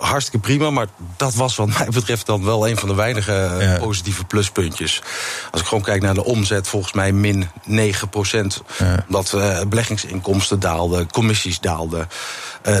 hartstikke 0.00 0.38
prima. 0.46 0.70
Maar 0.70 0.86
dat 1.16 1.34
was 1.34 1.56
wat 1.56 1.68
mij 1.78 1.88
betreft 1.92 2.26
dan 2.26 2.44
wel 2.44 2.68
een 2.68 2.76
van 2.76 2.88
de 2.88 2.94
weinige 2.94 3.56
ja. 3.60 3.78
positieve 3.78 4.24
pluspuntjes. 4.24 5.02
Als 5.50 5.60
ik 5.60 5.66
gewoon 5.66 5.84
kijk 5.84 6.02
naar 6.02 6.14
de 6.14 6.24
omzet, 6.24 6.68
volgens 6.68 6.92
mij 6.92 7.12
min 7.12 7.48
9 7.64 8.08
procent. 8.08 8.62
Ja. 8.78 9.04
Omdat 9.06 9.36
beleggingsinkomsten 9.68 10.60
daalden, 10.60 11.10
commissies 11.10 11.60
daalden. 11.60 12.08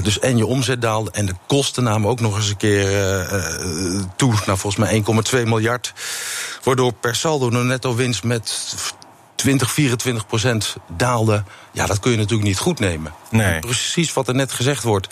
Dus 0.02 0.18
en 0.18 0.36
je 0.36 0.46
omzet 0.46 0.82
daalde 0.82 1.10
en 1.10 1.26
de 1.26 1.34
kosten 1.46 1.82
namen 1.82 2.10
ook 2.10 2.20
nog 2.20 2.36
eens 2.36 2.48
een 2.48 2.56
keer 2.56 2.86
toe 4.16 4.32
naar 4.46 4.58
volgens 4.58 4.76
mij 4.76 5.04
1,2 5.42 5.48
miljard. 5.48 5.92
Waardoor 6.64 6.92
per 6.92 7.14
saldo 7.14 7.50
de 7.50 7.56
netto 7.56 7.94
winst 7.94 8.24
met 8.24 8.74
20, 9.34 9.72
24 9.72 10.26
procent 10.26 10.76
daalde. 10.96 11.44
Ja, 11.72 11.86
dat 11.86 12.00
kun 12.00 12.10
je 12.10 12.16
natuurlijk 12.16 12.48
niet 12.48 12.58
goed 12.58 12.78
nemen. 12.78 13.12
Nee. 13.30 13.58
Precies 13.58 14.12
wat 14.12 14.28
er 14.28 14.34
net 14.34 14.52
gezegd 14.52 14.82
wordt. 14.82 15.08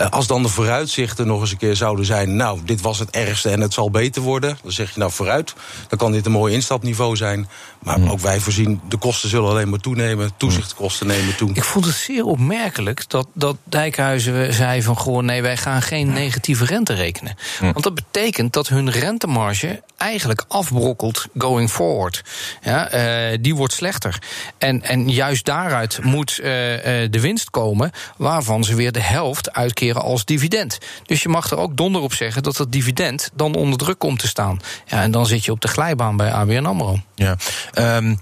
Uh, 0.00 0.08
als 0.10 0.26
dan 0.26 0.42
de 0.42 0.48
vooruitzichten 0.48 1.26
nog 1.26 1.40
eens 1.40 1.50
een 1.50 1.56
keer 1.56 1.76
zouden 1.76 2.04
zijn... 2.04 2.36
nou, 2.36 2.60
dit 2.64 2.80
was 2.80 2.98
het 2.98 3.10
ergste 3.10 3.50
en 3.50 3.60
het 3.60 3.72
zal 3.72 3.90
beter 3.90 4.22
worden... 4.22 4.58
dan 4.62 4.72
zeg 4.72 4.92
je 4.92 4.98
nou 4.98 5.12
vooruit. 5.12 5.54
Dan 5.88 5.98
kan 5.98 6.12
dit 6.12 6.26
een 6.26 6.32
mooi 6.32 6.54
instapniveau 6.54 7.16
zijn. 7.16 7.48
Maar 7.78 7.98
mm. 7.98 8.10
ook 8.10 8.20
wij 8.20 8.40
voorzien, 8.40 8.80
de 8.88 8.96
kosten 8.96 9.28
zullen 9.28 9.50
alleen 9.50 9.68
maar 9.68 9.78
toenemen. 9.78 10.30
Toezichtkosten 10.36 11.06
nemen 11.06 11.36
toe. 11.36 11.50
Ik 11.52 11.64
vond 11.64 11.84
het 11.84 11.94
zeer 11.94 12.24
opmerkelijk 12.24 13.08
dat, 13.08 13.26
dat 13.32 13.56
Dijkhuizen 13.64 14.54
zei 14.54 14.82
van... 14.82 14.98
gewoon 14.98 15.24
nee, 15.24 15.42
wij 15.42 15.56
gaan 15.56 15.82
geen 15.82 16.12
negatieve 16.12 16.64
rente 16.64 16.94
rekenen. 16.94 17.36
Mm. 17.60 17.72
Want 17.72 17.84
dat 17.84 17.94
betekent 17.94 18.52
dat 18.52 18.68
hun 18.68 18.90
rentemarge 18.90 19.82
eigenlijk 19.96 20.44
afbrokkelt 20.48 21.26
going 21.38 21.70
forward. 21.70 22.24
Ja, 22.62 22.94
uh, 23.32 23.38
die 23.40 23.54
wordt 23.54 23.72
slechter. 23.72 24.18
En, 24.58 24.82
en 24.82 25.10
juist 25.10 25.44
daaruit 25.44 25.85
moet 26.02 26.38
uh, 26.38 26.44
de 26.44 27.20
winst 27.20 27.50
komen... 27.50 27.90
waarvan 28.16 28.64
ze 28.64 28.74
weer 28.74 28.92
de 28.92 29.02
helft 29.02 29.52
uitkeren 29.52 30.02
als 30.02 30.24
dividend. 30.24 30.78
Dus 31.06 31.22
je 31.22 31.28
mag 31.28 31.50
er 31.50 31.58
ook 31.58 31.76
donder 31.76 32.02
op 32.02 32.12
zeggen 32.12 32.42
dat 32.42 32.56
dat 32.56 32.72
dividend 32.72 33.30
dan 33.34 33.54
onder 33.54 33.78
druk 33.78 33.98
komt 33.98 34.18
te 34.18 34.28
staan. 34.28 34.60
Ja, 34.86 35.02
en 35.02 35.10
dan 35.10 35.26
zit 35.26 35.44
je 35.44 35.52
op 35.52 35.60
de 35.60 35.68
glijbaan 35.68 36.16
bij 36.16 36.32
ABN 36.32 36.64
AMRO. 36.64 37.00
Ja. 37.14 37.36
Um 37.78 38.18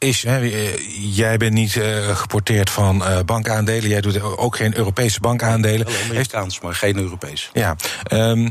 is, 0.00 0.22
hè, 0.22 0.38
jij 0.98 1.36
bent 1.36 1.52
niet 1.52 1.74
uh, 1.74 2.16
geporteerd 2.16 2.70
van 2.70 2.96
uh, 2.96 3.18
bankaandelen. 3.26 3.88
Jij 3.88 4.00
doet 4.00 4.22
ook 4.22 4.56
geen 4.56 4.76
Europese 4.76 5.20
bankaandelen. 5.20 5.86
Amerikaans, 6.04 6.60
maar 6.60 6.74
geen 6.74 6.96
Europees. 6.96 7.50
Ja. 7.52 7.76
Um, 8.12 8.50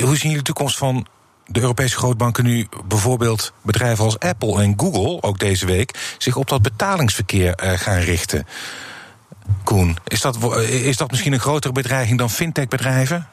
hoe 0.00 0.16
zien 0.16 0.18
jullie 0.18 0.36
de 0.36 0.42
toekomst 0.42 0.78
van 0.78 1.06
de 1.48 1.60
Europese 1.60 1.96
grootbanken 1.96 2.44
nu 2.44 2.68
bijvoorbeeld 2.84 3.52
bedrijven 3.62 4.04
als 4.04 4.18
Apple 4.18 4.62
en 4.62 4.74
Google, 4.76 5.22
ook 5.22 5.38
deze 5.38 5.66
week, 5.66 6.14
zich 6.18 6.36
op 6.36 6.48
dat 6.48 6.62
betalingsverkeer 6.62 7.60
uh, 7.64 7.72
gaan 7.72 7.98
richten? 7.98 8.46
Koen, 9.64 9.96
is 10.04 10.20
dat, 10.20 10.54
is 10.68 10.96
dat 10.96 11.10
misschien 11.10 11.32
een 11.32 11.40
grotere 11.40 11.72
bedreiging 11.72 12.18
dan 12.18 12.30
fintech-bedrijven? 12.30 13.28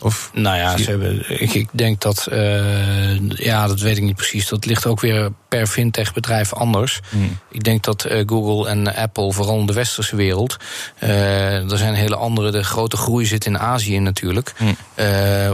Of 0.00 0.30
nou 0.34 0.56
ja, 0.56 0.76
ze 0.76 0.90
hebben, 0.90 1.40
ik, 1.40 1.54
ik 1.54 1.68
denk 1.72 2.00
dat. 2.00 2.28
Uh, 2.32 3.28
ja, 3.28 3.66
dat 3.66 3.80
weet 3.80 3.96
ik 3.96 4.02
niet 4.02 4.16
precies. 4.16 4.48
Dat 4.48 4.64
ligt 4.64 4.86
ook 4.86 5.00
weer 5.00 5.32
per 5.48 5.66
fintech-bedrijf 5.66 6.52
anders. 6.52 7.00
Hmm. 7.08 7.38
Ik 7.50 7.64
denk 7.64 7.84
dat 7.84 8.06
uh, 8.06 8.22
Google 8.26 8.68
en 8.68 8.94
Apple, 8.94 9.32
vooral 9.32 9.58
in 9.58 9.66
de 9.66 9.72
westerse 9.72 10.16
wereld. 10.16 10.56
Uh, 11.00 11.70
er 11.70 11.78
zijn 11.78 11.94
hele 11.94 12.16
andere. 12.16 12.50
De 12.50 12.64
grote 12.64 12.96
groei 12.96 13.26
zit 13.26 13.46
in 13.46 13.58
Azië 13.58 13.98
natuurlijk. 13.98 14.52
Hmm. 14.56 14.76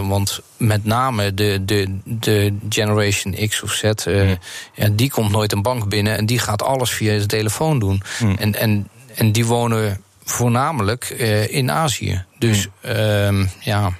want 0.08 0.40
met 0.56 0.84
name 0.84 1.34
de, 1.34 1.64
de, 1.64 1.98
de 2.04 2.56
Generation 2.68 3.48
X 3.48 3.62
of 3.62 3.72
Z. 3.72 3.82
Hmm. 4.04 4.38
ja, 4.74 4.88
die 4.92 5.10
komt 5.10 5.30
nooit 5.30 5.52
een 5.52 5.62
bank 5.62 5.88
binnen 5.88 6.16
en 6.16 6.26
die 6.26 6.38
gaat 6.38 6.62
alles 6.62 6.90
via 6.90 7.18
de 7.18 7.26
telefoon 7.26 7.78
doen. 7.78 8.02
En, 8.38 8.54
en, 8.54 8.88
en 9.14 9.32
die 9.32 9.46
wonen 9.46 10.00
voornamelijk 10.24 11.08
in 11.48 11.70
Azië. 11.70 12.24
Dus 12.38 12.68
ja. 13.60 13.92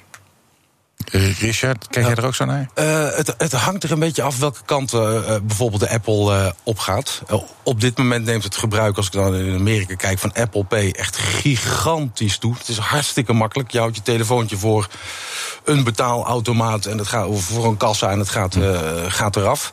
Richard, 1.11 1.87
kijk 1.87 2.05
jij 2.05 2.15
er 2.15 2.25
ook 2.25 2.35
zo 2.35 2.45
naar? 2.45 2.69
Uh, 2.75 3.09
het, 3.15 3.33
het, 3.37 3.51
hangt 3.51 3.83
er 3.83 3.91
een 3.91 3.99
beetje 3.99 4.21
af 4.21 4.39
welke 4.39 4.59
kant 4.65 4.93
uh, 4.93 5.19
bijvoorbeeld 5.43 5.81
de 5.81 5.89
Apple 5.89 6.33
uh, 6.33 6.49
opgaat. 6.63 7.21
op 7.63 7.81
dit 7.81 7.97
moment 7.97 8.25
neemt 8.25 8.43
het 8.43 8.55
gebruik, 8.55 8.97
als 8.97 9.05
ik 9.05 9.11
dan 9.11 9.35
in 9.35 9.55
Amerika 9.55 9.95
kijk, 9.95 10.19
van 10.19 10.33
Apple 10.33 10.63
Pay 10.63 10.91
echt 10.91 11.17
gigantisch 11.17 12.37
toe. 12.37 12.53
Het 12.57 12.67
is 12.67 12.77
hartstikke 12.77 13.33
makkelijk. 13.33 13.71
Je 13.71 13.79
houdt 13.79 13.95
je 13.95 14.01
telefoontje 14.01 14.57
voor 14.57 14.87
een 15.63 15.83
betaalautomaat 15.83 16.85
en 16.85 16.97
het 16.97 17.07
gaat, 17.07 17.27
of 17.27 17.43
voor 17.43 17.65
een 17.65 17.77
kassa 17.77 18.11
en 18.11 18.19
het 18.19 18.29
gaat, 18.29 18.57
gaat 19.07 19.35
eraf. 19.35 19.71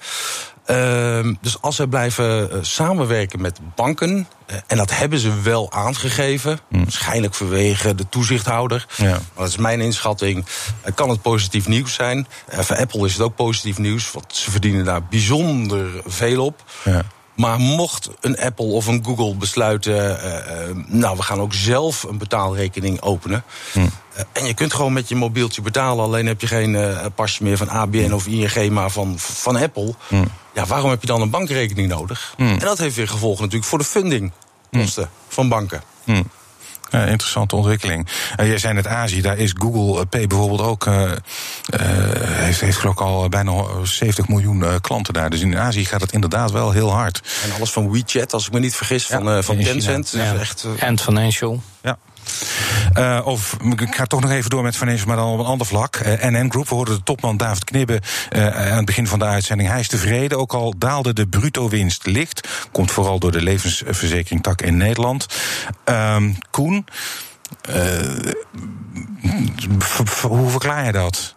Uh, 0.71 1.35
dus 1.41 1.61
als 1.61 1.77
zij 1.77 1.87
blijven 1.87 2.49
uh, 2.53 2.59
samenwerken 2.61 3.41
met 3.41 3.59
banken, 3.75 4.29
uh, 4.51 4.57
en 4.67 4.77
dat 4.77 4.99
hebben 4.99 5.19
ze 5.19 5.41
wel 5.41 5.73
aangegeven, 5.73 6.59
mm. 6.69 6.83
waarschijnlijk 6.83 7.35
vanwege 7.35 7.95
de 7.95 8.09
toezichthouder, 8.09 8.87
ja. 8.97 9.11
maar 9.11 9.21
dat 9.35 9.49
is 9.49 9.57
mijn 9.57 9.81
inschatting, 9.81 10.47
uh, 10.87 10.95
kan 10.95 11.09
het 11.09 11.23
positief 11.23 11.69
nieuws 11.69 11.95
zijn. 11.95 12.27
voor 12.49 12.77
Apple 12.77 13.07
is 13.07 13.13
het 13.13 13.23
ook 13.23 13.35
positief 13.35 13.79
nieuws, 13.79 14.13
want 14.13 14.25
ze 14.37 14.51
verdienen 14.51 14.85
daar 14.85 15.05
bijzonder 15.05 16.03
veel 16.07 16.45
op. 16.45 16.65
Ja. 16.85 17.05
Maar 17.37 17.59
mocht 17.59 18.11
een 18.21 18.39
Apple 18.39 18.67
of 18.67 18.87
een 18.87 19.05
Google 19.05 19.35
besluiten, 19.35 19.95
uh, 19.95 20.11
uh, 20.11 20.77
nou, 20.87 21.17
we 21.17 21.23
gaan 21.23 21.41
ook 21.41 21.55
zelf 21.55 22.03
een 22.03 22.19
betaalrekening 22.19 23.01
openen. 23.01 23.45
Hm. 23.73 23.79
Uh, 23.79 23.87
en 24.33 24.47
je 24.47 24.55
kunt 24.55 24.75
gewoon 24.75 24.93
met 24.93 25.09
je 25.09 25.15
mobieltje 25.15 25.63
betalen, 25.63 26.05
alleen 26.05 26.27
heb 26.27 26.41
je 26.41 26.47
geen 26.47 26.97
pasje 27.15 27.43
meer 27.43 27.57
van 27.57 27.69
ABN 27.69 28.13
of 28.13 28.27
ING, 28.27 28.71
maar 28.71 28.91
van, 28.91 29.15
van 29.19 29.57
Apple. 29.57 29.95
Hm. 30.09 30.25
Ja, 30.55 30.67
waarom 30.67 30.91
heb 30.91 31.01
je 31.01 31.07
dan 31.07 31.21
een 31.21 31.31
bankrekening 31.31 31.89
nodig? 31.89 32.35
Hm. 32.37 32.43
En 32.43 32.59
dat 32.59 32.79
heeft 32.79 32.97
weer 32.97 33.09
gevolgen 33.09 33.43
natuurlijk 33.43 33.71
voor 33.71 33.79
de 33.79 33.85
fundingkosten 33.85 35.11
van 35.29 35.49
banken. 35.49 35.83
Uh, 36.91 37.09
interessante 37.09 37.57
ontwikkeling. 37.57 38.09
Uh, 38.41 38.47
jij 38.47 38.59
zei 38.59 38.75
net 38.75 38.87
Azië, 38.87 39.21
daar 39.21 39.39
is 39.39 39.55
Google 39.59 40.07
Pay 40.07 40.27
bijvoorbeeld 40.27 40.61
ook. 40.61 40.87
Uh, 40.87 41.11
heeft, 41.77 42.61
heeft 42.61 42.77
geloof 42.79 42.95
ik 42.95 43.01
al 43.01 43.29
bijna 43.29 43.53
70 43.83 44.29
miljoen 44.29 44.81
klanten 44.81 45.15
daar. 45.15 45.31
Dus 45.31 45.41
in 45.41 45.59
Azië 45.59 45.85
gaat 45.85 46.01
het 46.01 46.13
inderdaad 46.13 46.51
wel 46.51 46.71
heel 46.71 46.91
hard. 46.93 47.23
En 47.45 47.53
alles 47.53 47.71
van 47.71 47.91
WeChat, 47.91 48.33
als 48.33 48.47
ik 48.47 48.53
me 48.53 48.59
niet 48.59 48.75
vergis, 48.75 49.07
ja, 49.07 49.21
van, 49.21 49.45
van 49.45 49.59
Tencent. 49.59 50.11
Ja. 50.11 50.35
Echt, 50.35 50.67
Ant 50.81 51.03
Financial. 51.03 51.63
Ja. 51.83 51.99
Uh, 52.99 53.21
of, 53.25 53.57
ik 53.77 53.95
ga 53.95 54.05
toch 54.05 54.21
nog 54.21 54.31
even 54.31 54.51
door 54.51 54.63
met 54.63 54.77
financial, 54.77 55.07
maar 55.07 55.17
dan 55.17 55.33
op 55.33 55.39
een 55.39 55.45
ander 55.45 55.67
vlak. 55.67 55.99
NN 56.05 56.51
Group, 56.51 56.69
we 56.69 56.75
hoorden 56.75 56.95
de 56.95 57.03
topman 57.03 57.37
David 57.37 57.65
Knibbe 57.65 58.01
uh, 58.31 58.71
aan 58.71 58.77
het 58.77 58.85
begin 58.85 59.07
van 59.07 59.19
de 59.19 59.25
uitzending. 59.25 59.69
Hij 59.69 59.81
is 59.81 59.89
tevreden, 59.89 60.39
ook 60.39 60.55
al 60.55 60.75
daalde 60.79 61.13
de 61.13 61.27
bruto 61.27 61.69
winst 61.69 62.07
licht. 62.07 62.49
Komt 62.73 62.91
vooral 62.91 63.19
door 63.19 63.33
de 63.33 63.43
levensverzekering 63.43 64.43
tak 64.43 64.63
in 64.63 64.77
Nederland. 64.77 65.27
Um, 65.85 66.39
Koen, 66.51 66.87
hoe 70.23 70.51
verklaar 70.51 70.85
je 70.85 70.93
dat? 70.93 71.35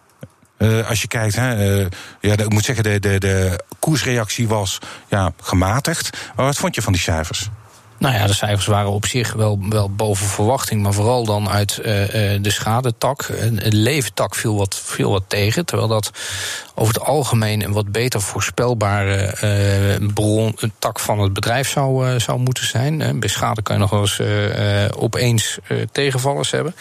Als 0.88 1.00
je 1.00 1.08
kijkt, 1.08 1.36
hè, 1.36 1.78
ja, 2.20 2.36
ik 2.36 2.52
moet 2.52 2.64
zeggen, 2.64 2.84
de, 2.84 2.98
de, 2.98 3.18
de 3.18 3.64
koersreactie 3.78 4.48
was 4.48 4.78
ja, 5.08 5.32
gematigd. 5.42 6.10
Maar 6.36 6.44
wat 6.44 6.56
vond 6.56 6.74
je 6.74 6.82
van 6.82 6.92
die 6.92 7.02
cijfers? 7.02 7.50
Nou 8.00 8.14
ja, 8.14 8.26
de 8.26 8.34
cijfers 8.34 8.66
waren 8.66 8.90
op 8.90 9.06
zich 9.06 9.32
wel, 9.32 9.58
wel 9.68 9.90
boven 9.90 10.26
verwachting, 10.26 10.82
maar 10.82 10.92
vooral 10.92 11.24
dan 11.24 11.48
uit 11.48 11.78
uh, 11.78 11.84
de 11.84 12.50
schadetak. 12.50 13.26
De 13.26 13.72
leventak 13.72 14.34
viel 14.34 14.56
wat, 14.56 14.80
viel 14.84 15.10
wat 15.10 15.22
tegen, 15.26 15.66
terwijl 15.66 15.88
dat 15.88 16.10
over 16.74 16.94
het 16.94 17.02
algemeen 17.02 17.64
een 17.64 17.72
wat 17.72 17.92
beter 17.92 18.20
voorspelbare 18.20 19.34
uh, 20.00 20.08
bron, 20.14 20.52
een 20.56 20.72
tak 20.78 21.00
van 21.00 21.18
het 21.18 21.32
bedrijf 21.32 21.68
zou, 21.68 22.08
uh, 22.08 22.20
zou 22.20 22.38
moeten 22.38 22.66
zijn. 22.66 23.20
bij 23.20 23.28
schade 23.28 23.62
kan 23.62 23.74
je 23.74 23.80
nog 23.80 23.90
wel 23.90 24.00
eens 24.00 24.20
opeens 24.96 25.58
tegenvallers 25.92 26.50
hebben. 26.50 26.74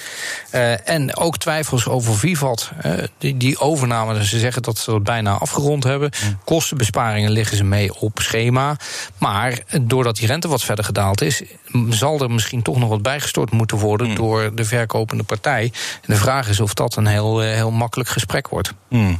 en 0.85 1.15
ook 1.15 1.37
twijfels 1.37 1.87
over 1.87 2.17
Vivat, 2.17 2.71
die, 3.17 3.37
die 3.37 3.59
overname, 3.59 4.25
ze 4.25 4.39
zeggen 4.39 4.61
dat 4.61 4.77
ze 4.77 4.91
dat 4.91 5.03
bijna 5.03 5.33
afgerond 5.33 5.83
hebben. 5.83 6.11
Kostenbesparingen 6.43 7.31
liggen 7.31 7.57
ze 7.57 7.63
mee 7.63 7.99
op 7.99 8.19
schema. 8.21 8.75
Maar 9.17 9.59
doordat 9.81 10.15
die 10.15 10.27
rente 10.27 10.47
wat 10.47 10.63
verder 10.63 10.85
gedaan 10.85 11.07
is, 11.17 11.41
zal 11.89 12.21
er 12.21 12.31
misschien 12.31 12.61
toch 12.61 12.77
nog 12.77 12.89
wat 12.89 13.01
bijgestort 13.01 13.51
moeten 13.51 13.77
worden 13.77 14.07
mm. 14.07 14.15
door 14.15 14.55
de 14.55 14.65
verkopende 14.65 15.23
partij. 15.23 15.63
En 16.01 16.13
de 16.13 16.15
vraag 16.15 16.49
is 16.49 16.59
of 16.59 16.73
dat 16.73 16.95
een 16.95 17.07
heel, 17.07 17.43
eh, 17.43 17.53
heel 17.53 17.71
makkelijk 17.71 18.09
gesprek 18.09 18.47
wordt. 18.47 18.73
Mm. 18.89 19.19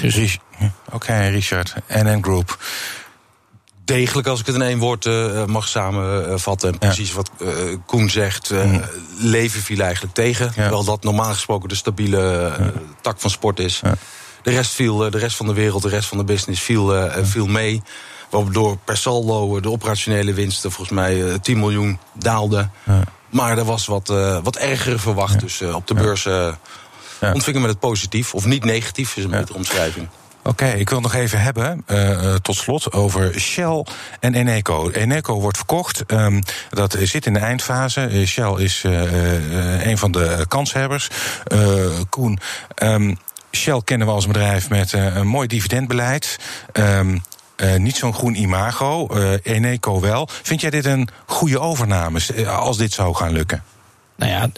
Dus... 0.00 0.38
Oké, 0.60 0.72
okay, 0.92 1.30
Richard. 1.30 1.74
NN 1.88 2.22
Group 2.22 2.58
degelijk, 3.84 4.26
als 4.26 4.40
ik 4.40 4.46
het 4.46 4.54
in 4.54 4.62
één 4.62 4.78
woord 4.78 5.04
uh, 5.04 5.44
mag 5.44 5.68
samenvatten. 5.68 6.72
En 6.72 6.78
precies 6.78 7.12
wat 7.12 7.30
uh, 7.38 7.48
Koen 7.86 8.10
zegt, 8.10 8.50
uh, 8.50 8.76
leven 9.18 9.60
viel 9.60 9.80
eigenlijk 9.80 10.14
tegen. 10.14 10.46
Ja. 10.46 10.52
Terwijl 10.52 10.84
dat 10.84 11.02
normaal 11.02 11.32
gesproken 11.32 11.68
de 11.68 11.74
stabiele 11.74 12.54
ja. 12.58 12.72
tak 13.00 13.20
van 13.20 13.30
sport 13.30 13.58
is. 13.58 13.80
Ja. 13.82 13.94
De 14.42 14.50
rest 14.50 14.72
viel, 14.72 14.96
de 14.96 15.18
rest 15.18 15.36
van 15.36 15.46
de 15.46 15.52
wereld, 15.52 15.82
de 15.82 15.88
rest 15.88 16.08
van 16.08 16.18
de 16.18 16.24
business 16.24 16.62
viel, 16.62 17.10
viel 17.22 17.46
mee. 17.46 17.82
Waardoor 18.32 18.76
per 18.84 18.96
saldo 18.96 19.60
de 19.60 19.70
operationele 19.70 20.32
winsten 20.32 20.72
volgens 20.72 20.98
mij 20.98 21.38
10 21.38 21.58
miljoen 21.58 21.98
daalden. 22.12 22.72
Ja. 22.84 23.02
Maar 23.32 23.58
er 23.58 23.64
was 23.64 23.86
wat, 23.86 24.10
uh, 24.10 24.38
wat 24.42 24.56
erger 24.56 25.00
verwacht. 25.00 25.40
Dus 25.40 25.60
uh, 25.60 25.74
op 25.74 25.86
de 25.86 25.94
beurs 25.94 26.24
uh, 26.24 26.52
ontvingen 27.32 27.62
we 27.62 27.68
het 27.68 27.78
positief. 27.78 28.34
Of 28.34 28.44
niet 28.44 28.64
negatief, 28.64 29.16
is 29.16 29.24
een 29.24 29.30
betere 29.30 29.58
omschrijving. 29.58 30.08
Oké, 30.44 30.48
okay, 30.48 30.78
ik 30.78 30.88
wil 30.88 31.00
nog 31.00 31.14
even 31.14 31.40
hebben, 31.40 31.84
uh, 31.86 32.34
tot 32.34 32.56
slot, 32.56 32.92
over 32.92 33.40
Shell 33.40 33.86
en 34.20 34.34
Eneco. 34.34 34.90
Eneco 34.90 35.40
wordt 35.40 35.56
verkocht, 35.56 36.04
um, 36.06 36.42
dat 36.70 36.96
zit 37.02 37.26
in 37.26 37.32
de 37.32 37.38
eindfase. 37.38 38.26
Shell 38.26 38.54
is 38.56 38.82
uh, 38.86 39.86
een 39.86 39.98
van 39.98 40.12
de 40.12 40.44
kanshebbers. 40.48 41.08
Koen, 42.08 42.38
um, 42.82 43.18
Shell 43.50 43.80
kennen 43.84 44.06
we 44.06 44.12
als 44.12 44.26
bedrijf 44.26 44.68
met 44.68 44.92
een 44.92 45.26
mooi 45.26 45.48
dividendbeleid. 45.48 46.38
Um, 46.72 47.22
uh, 47.62 47.76
niet 47.76 47.96
zo'n 47.96 48.14
groen 48.14 48.34
imago. 48.34 49.08
Uh, 49.10 49.32
Eneco 49.42 50.00
wel. 50.00 50.28
Vind 50.42 50.60
jij 50.60 50.70
dit 50.70 50.84
een 50.84 51.08
goede 51.26 51.60
overname 51.60 52.20
als 52.46 52.76
dit 52.76 52.92
zou 52.92 53.14
gaan 53.14 53.32
lukken? 53.32 53.64
Nou 54.16 54.32
ja, 54.32 54.48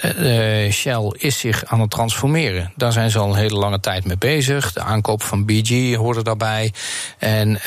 Shell 0.70 1.12
is 1.12 1.38
zich 1.38 1.64
aan 1.64 1.80
het 1.80 1.90
transformeren. 1.90 2.72
Daar 2.76 2.92
zijn 2.92 3.10
ze 3.10 3.18
al 3.18 3.28
een 3.28 3.38
hele 3.38 3.56
lange 3.56 3.80
tijd 3.80 4.04
mee 4.04 4.18
bezig. 4.18 4.72
De 4.72 4.80
aankoop 4.80 5.22
van 5.22 5.44
BG 5.44 5.94
hoorde 5.94 6.22
daarbij. 6.22 6.72
En 7.18 7.58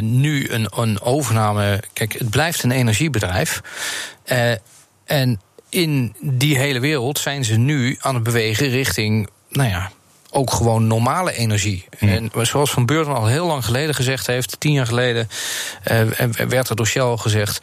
nu 0.00 0.48
een, 0.50 0.68
een 0.76 1.00
overname. 1.00 1.82
Kijk, 1.92 2.12
het 2.12 2.30
blijft 2.30 2.62
een 2.62 2.70
energiebedrijf. 2.70 3.60
En 5.04 5.40
in 5.68 6.14
die 6.20 6.58
hele 6.58 6.80
wereld 6.80 7.18
zijn 7.18 7.44
ze 7.44 7.56
nu 7.56 7.96
aan 8.00 8.14
het 8.14 8.24
bewegen 8.24 8.68
richting. 8.68 9.28
Nou 9.48 9.68
ja, 9.68 9.90
ook 10.34 10.52
gewoon 10.52 10.86
normale 10.86 11.34
energie. 11.34 11.84
En 11.98 12.30
zoals 12.42 12.70
Van 12.70 12.86
Beurten 12.86 13.14
al 13.14 13.26
heel 13.26 13.46
lang 13.46 13.64
geleden 13.64 13.94
gezegd 13.94 14.26
heeft, 14.26 14.60
tien 14.60 14.72
jaar 14.72 14.86
geleden, 14.86 15.28
uh, 15.92 16.00
werd 16.48 16.68
er 16.68 16.76
door 16.76 16.86
Shell 16.86 17.16
gezegd. 17.16 17.60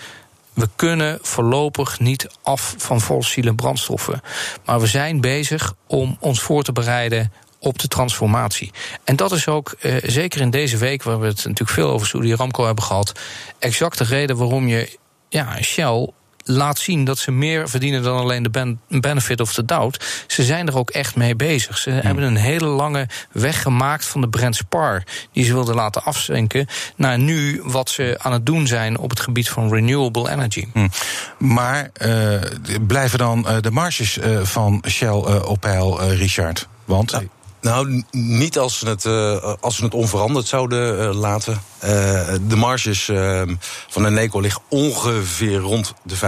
We 0.53 0.69
kunnen 0.75 1.19
voorlopig 1.21 1.99
niet 1.99 2.27
af 2.43 2.75
van 2.77 3.01
fossiele 3.01 3.55
brandstoffen. 3.55 4.21
Maar 4.65 4.79
we 4.79 4.87
zijn 4.87 5.21
bezig 5.21 5.73
om 5.87 6.17
ons 6.19 6.41
voor 6.41 6.63
te 6.63 6.71
bereiden 6.71 7.31
op 7.59 7.79
de 7.79 7.87
transformatie. 7.87 8.71
En 9.03 9.15
dat 9.15 9.31
is 9.31 9.47
ook, 9.47 9.75
uh, 9.81 9.95
zeker 10.03 10.41
in 10.41 10.49
deze 10.49 10.77
week, 10.77 11.03
waar 11.03 11.19
we 11.19 11.27
het 11.27 11.37
natuurlijk 11.37 11.69
veel 11.69 11.89
over 11.89 12.07
Saudi 12.07 12.33
Aramco 12.33 12.65
hebben 12.65 12.83
gehad, 12.83 13.19
exact 13.59 13.97
de 13.97 14.03
reden 14.03 14.37
waarom 14.37 14.67
je 14.67 14.97
ja, 15.29 15.61
Shell 15.61 16.09
laat 16.43 16.79
zien 16.79 17.05
dat 17.05 17.17
ze 17.17 17.31
meer 17.31 17.69
verdienen 17.69 18.03
dan 18.03 18.17
alleen 18.17 18.43
de 18.43 18.77
benefit 18.99 19.41
of 19.41 19.53
the 19.53 19.65
doubt. 19.65 20.25
Ze 20.27 20.43
zijn 20.43 20.67
er 20.67 20.77
ook 20.77 20.89
echt 20.89 21.15
mee 21.15 21.35
bezig. 21.35 21.77
Ze 21.77 21.89
hmm. 21.89 21.99
hebben 21.99 22.23
een 22.23 22.35
hele 22.35 22.65
lange 22.65 23.07
weg 23.31 23.61
gemaakt 23.61 24.05
van 24.05 24.21
de 24.21 24.29
Brent 24.29 24.55
Spar, 24.55 25.03
die 25.31 25.43
ze 25.43 25.53
wilden 25.53 25.75
laten 25.75 26.03
afzinken, 26.03 26.67
naar 26.95 27.19
nu 27.19 27.61
wat 27.63 27.89
ze 27.89 28.15
aan 28.17 28.33
het 28.33 28.45
doen 28.45 28.67
zijn 28.67 28.97
op 28.97 29.09
het 29.09 29.19
gebied 29.19 29.49
van 29.49 29.73
renewable 29.73 30.29
energy. 30.29 30.67
Hmm. 30.73 30.89
Maar 31.37 31.89
uh, 32.05 32.41
blijven 32.87 33.19
dan 33.19 33.45
uh, 33.47 33.57
de 33.61 33.71
marges 33.71 34.17
uh, 34.17 34.41
van 34.41 34.83
Shell 34.87 35.09
op 35.45 35.61
peil, 35.61 36.03
Richard? 36.03 36.67
Want. 36.85 37.21
Nou, 37.61 38.03
niet 38.11 38.57
als 38.57 38.79
ze 38.79 38.87
het, 38.87 39.05
uh, 39.05 39.53
als 39.59 39.75
ze 39.75 39.83
het 39.83 39.93
onveranderd 39.93 40.47
zouden 40.47 40.99
uh, 40.99 41.19
laten. 41.19 41.61
Uh, 41.83 41.89
de 42.47 42.55
marges 42.55 43.11
van 43.87 44.05
Eneco 44.05 44.39
liggen 44.39 44.61
ongeveer 44.67 45.57
rond 45.57 45.93
de 46.03 46.15
5%. 46.15 46.19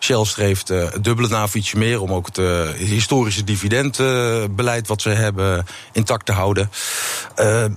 Shell 0.00 0.24
streeft 0.24 0.68
het 0.68 1.04
dubbele 1.04 1.28
na 1.28 1.42
of 1.42 1.54
ietsje 1.54 1.78
meer... 1.78 2.00
om 2.00 2.12
ook 2.12 2.26
het 2.26 2.76
historische 2.76 3.44
dividendbeleid 3.44 4.86
wat 4.86 5.02
ze 5.02 5.08
hebben 5.08 5.66
intact 5.92 6.26
te 6.26 6.32
houden. 6.32 6.70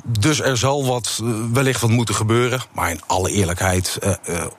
dus 0.05 0.41
er 0.41 0.57
zal 0.57 0.85
wat, 0.85 1.21
wellicht 1.53 1.81
wat 1.81 1.89
moeten 1.89 2.15
gebeuren. 2.15 2.61
Maar 2.71 2.89
in 2.89 3.01
alle 3.07 3.31
eerlijkheid, 3.31 3.99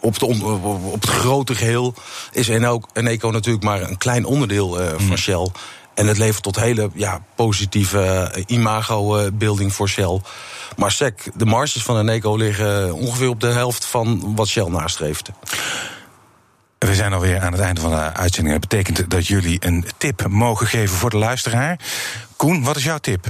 op, 0.01 0.19
de, 0.19 0.27
op 0.27 1.01
het 1.01 1.11
grote 1.11 1.55
geheel... 1.55 1.95
is 2.33 2.49
Eneco 2.49 3.31
natuurlijk 3.31 3.65
maar 3.65 3.83
een 3.83 3.99
klein 3.99 4.25
onderdeel 4.25 4.77
van 4.97 5.07
mm. 5.07 5.17
Shell... 5.17 5.51
En 5.95 6.07
het 6.07 6.19
levert 6.19 6.43
tot 6.43 6.57
hele 6.57 6.91
ja, 6.95 7.21
positieve 7.35 8.01
eh, 8.01 8.43
imago-building 8.47 9.73
voor 9.73 9.89
Shell. 9.89 10.21
Maar 10.77 10.91
SEC, 10.91 11.31
de 11.35 11.45
marges 11.45 11.83
van 11.83 11.99
Eneco 11.99 12.37
liggen 12.37 12.95
ongeveer 12.95 13.29
op 13.29 13.41
de 13.41 13.47
helft 13.47 13.85
van 13.85 14.35
wat 14.35 14.49
Shell 14.49 14.69
nastreeft. 14.69 15.31
We 16.79 16.95
zijn 16.95 17.13
alweer 17.13 17.41
aan 17.41 17.53
het 17.53 17.61
einde 17.61 17.81
van 17.81 17.91
de 17.91 18.13
uitzending. 18.13 18.61
Dat 18.61 18.69
betekent 18.69 19.11
dat 19.11 19.27
jullie 19.27 19.67
een 19.67 19.85
tip 19.97 20.27
mogen 20.29 20.67
geven 20.67 20.97
voor 20.97 21.11
de 21.11 21.17
luisteraar. 21.17 21.79
Koen, 22.37 22.63
wat 22.63 22.77
is 22.77 22.85
jouw 22.85 22.99
tip? 22.99 23.27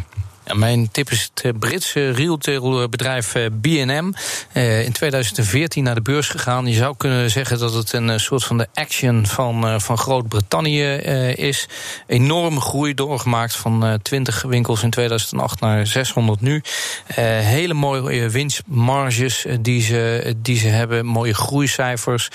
Mijn 0.53 0.91
tip 0.91 1.11
is 1.11 1.31
het 1.35 1.45
eh, 1.45 1.53
Britse 1.59 2.11
retailbedrijf 2.11 3.35
eh, 3.35 3.47
B&M. 3.61 4.13
in 4.85 4.93
2014 4.93 5.85
naar 5.85 5.95
de 5.95 6.01
beurs 6.01 6.29
gegaan. 6.29 6.67
Je 6.67 6.75
zou 6.75 6.95
kunnen 6.97 7.31
zeggen 7.31 7.59
dat 7.59 7.75
het 7.75 7.93
een 7.93 8.21
soort 8.21 8.45
van 8.45 8.59
de 8.59 8.67
action 8.75 9.27
van, 9.27 9.81
van 9.81 9.99
Groot-Brittannië 9.99 10.83
is. 11.35 11.69
Enorme 12.07 12.61
groei 12.61 12.95
doorgemaakt 12.95 13.57
van 13.57 13.99
20 14.03 14.43
winkels 14.43 14.83
in 14.83 14.91
2008 14.91 15.61
naar 15.61 15.87
600 15.87 16.41
nu. 16.41 16.63
hele 17.15 17.75
mooie 17.75 18.29
winstmarges 18.29 19.47
die, 19.61 19.83
ze, 19.83 20.35
die 20.37 20.59
ze 20.59 20.69
hebben. 20.69 21.07
Mooie 21.07 21.35
groeicijfers. 21.35 22.29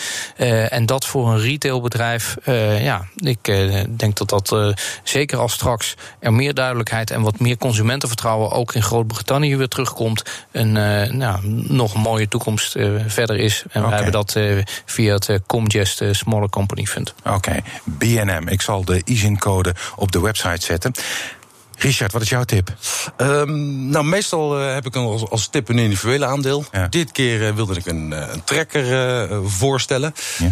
en 0.70 0.86
dat 0.86 1.06
voor 1.06 1.32
een 1.32 1.40
retailbedrijf. 1.40 2.38
ja, 2.80 3.08
ik 3.16 3.44
denk 3.90 4.18
dat 4.18 4.30
dat 4.30 4.76
zeker 5.04 5.38
als 5.38 5.54
straks 5.54 5.96
er 6.20 6.34
meer 6.34 6.54
duidelijkheid 6.54 7.12
en 7.12 7.22
wat 7.22 7.40
meer 7.40 7.58
consumenten 7.58 7.99
consumentenvertrouwen 8.00 8.52
ook 8.52 8.74
in 8.74 8.84
Groot-Brittannië 8.84 9.56
weer 9.56 9.68
terugkomt, 9.68 10.24
een 10.52 10.76
uh, 10.76 11.12
nou, 11.12 11.48
nog 11.68 11.94
een 11.94 12.02
mooie 12.02 12.28
toekomst 12.28 12.76
uh, 12.76 13.04
verder 13.08 13.36
is. 13.36 13.64
En 13.70 13.80
okay. 13.80 13.90
we 13.90 13.96
hebben 13.96 14.12
dat 14.12 14.36
uh, 14.36 14.64
via 14.86 15.14
het 15.14 15.40
Comgest 15.48 16.04
Smaller 16.12 16.50
Company 16.50 16.86
Fund. 16.86 17.14
Oké, 17.24 17.36
okay. 17.36 17.64
BNM. 17.84 18.48
Ik 18.48 18.62
zal 18.62 18.86
de 18.86 19.02
ISIN-code 19.06 19.76
op 19.96 20.12
de 20.12 20.20
website 20.20 20.66
zetten. 20.66 20.94
Richard, 21.78 22.12
wat 22.12 22.22
is 22.22 22.30
jouw 22.30 22.44
tip? 22.44 22.74
Um, 23.18 23.90
nou, 23.90 24.06
meestal 24.06 24.58
heb 24.58 24.86
ik 24.86 24.96
als, 24.96 25.30
als 25.30 25.48
tip 25.48 25.70
een 25.70 25.78
individuele 25.78 26.26
aandeel. 26.26 26.66
Ja. 26.72 26.88
Dit 26.88 27.12
keer 27.12 27.56
wilde 27.56 27.76
ik 27.76 27.86
een, 27.86 28.12
een 28.12 28.44
trekker 28.44 29.30
voorstellen. 29.50 30.14
Ja. 30.38 30.52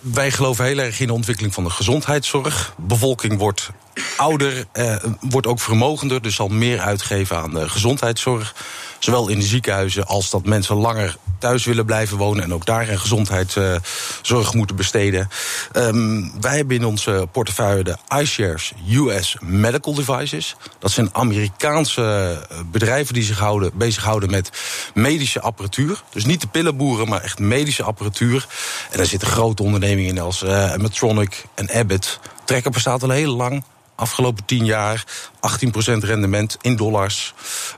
Wij 0.00 0.30
geloven 0.30 0.64
heel 0.64 0.78
erg 0.78 1.00
in 1.00 1.06
de 1.06 1.12
ontwikkeling 1.12 1.54
van 1.54 1.64
de 1.64 1.70
gezondheidszorg. 1.70 2.74
Bevolking 2.76 3.38
wordt 3.38 3.70
ouder, 4.16 4.64
eh, 4.72 4.96
wordt 5.20 5.46
ook 5.46 5.60
vermogender, 5.60 6.22
dus 6.22 6.34
zal 6.34 6.48
meer 6.48 6.80
uitgeven 6.80 7.36
aan 7.36 7.50
de 7.50 7.68
gezondheidszorg. 7.68 8.54
Zowel 8.98 9.28
in 9.28 9.38
de 9.38 9.44
ziekenhuizen 9.44 10.06
als 10.06 10.30
dat 10.30 10.44
mensen 10.44 10.76
langer 10.76 11.16
thuis 11.38 11.64
willen 11.64 11.86
blijven 11.86 12.16
wonen 12.16 12.44
en 12.44 12.54
ook 12.54 12.66
daar 12.66 12.88
een 12.88 12.98
gezondheidszorg 12.98 14.54
moeten 14.54 14.76
besteden. 14.76 15.28
Um, 15.72 16.40
wij 16.40 16.56
hebben 16.56 16.76
in 16.76 16.84
onze 16.84 17.28
portefeuille 17.32 17.84
de 17.84 17.96
iShares 18.20 18.72
US 18.90 19.36
Medical 19.40 19.94
Devices. 19.94 20.56
Dat 20.78 20.90
zijn 20.90 21.08
Amerikaanse 21.12 22.38
bedrijven 22.70 23.14
die 23.14 23.22
zich 23.22 23.38
houden, 23.38 23.70
bezighouden 23.74 24.30
met 24.30 24.50
medische 24.94 25.40
apparatuur. 25.40 26.02
Dus 26.10 26.24
niet 26.24 26.40
de 26.40 26.46
pillenboeren, 26.46 27.08
maar 27.08 27.20
echt 27.20 27.38
medische 27.38 27.82
apparatuur. 27.82 28.46
En 28.90 28.96
daar 28.96 29.06
zitten 29.06 29.28
grote 29.28 29.62
ondernemingen 29.62 30.10
in 30.10 30.20
als 30.20 30.42
uh, 30.42 30.74
Medtronic 30.76 31.44
en 31.54 31.70
Abbott. 31.70 32.20
Trekker 32.44 32.70
bestaat 32.70 33.02
al 33.02 33.10
heel 33.10 33.36
lang 33.36 33.62
afgelopen 33.96 34.44
10 34.44 34.64
jaar 34.64 35.04
18% 35.34 35.92
rendement 35.98 36.56
in 36.60 36.76
dollars. 36.76 37.34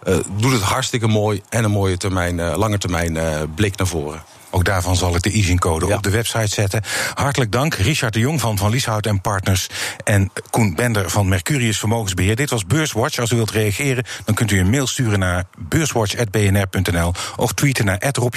Uh, 0.08 0.16
doet 0.36 0.52
het 0.52 0.62
hartstikke 0.62 1.06
mooi 1.06 1.42
en 1.48 1.64
een 1.64 1.70
mooie 1.70 1.96
termijn, 1.96 2.38
uh, 2.38 2.56
lange 2.56 2.78
termijn 2.78 3.14
uh, 3.14 3.42
blik 3.54 3.76
naar 3.76 3.86
voren. 3.86 4.22
Ook 4.50 4.64
daarvan 4.64 4.96
zal 4.96 5.14
ik 5.14 5.22
de 5.22 5.30
ISIN-code 5.30 5.86
ja. 5.86 5.96
op 5.96 6.02
de 6.02 6.10
website 6.10 6.46
zetten. 6.46 6.82
Hartelijk 7.14 7.52
dank, 7.52 7.74
Richard 7.74 8.12
de 8.12 8.18
Jong 8.18 8.40
van 8.40 8.58
Van 8.58 8.70
Lieshout 8.70 9.06
en 9.06 9.20
Partners... 9.20 9.68
en 10.04 10.30
Koen 10.50 10.74
Bender 10.74 11.10
van 11.10 11.28
Mercurius 11.28 11.78
Vermogensbeheer. 11.78 12.36
Dit 12.36 12.50
was 12.50 12.66
Beurswatch. 12.66 13.18
Als 13.18 13.30
u 13.30 13.36
wilt 13.36 13.50
reageren, 13.50 14.04
dan 14.24 14.34
kunt 14.34 14.50
u 14.50 14.58
een 14.58 14.70
mail 14.70 14.86
sturen 14.86 15.18
naar 15.18 15.44
beurswatch.bnr.nl... 15.58 17.12
of 17.36 17.52
tweeten 17.52 17.84
naar 17.84 18.10
Rob 18.12 18.34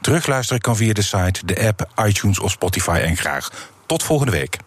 Terugluisteren 0.00 0.60
kan 0.60 0.76
via 0.76 0.92
de 0.92 1.02
site, 1.02 1.46
de 1.46 1.66
app, 1.66 1.88
iTunes 2.06 2.38
of 2.38 2.50
Spotify. 2.50 3.00
En 3.04 3.16
graag 3.16 3.50
tot 3.86 4.02
volgende 4.02 4.32
week. 4.32 4.58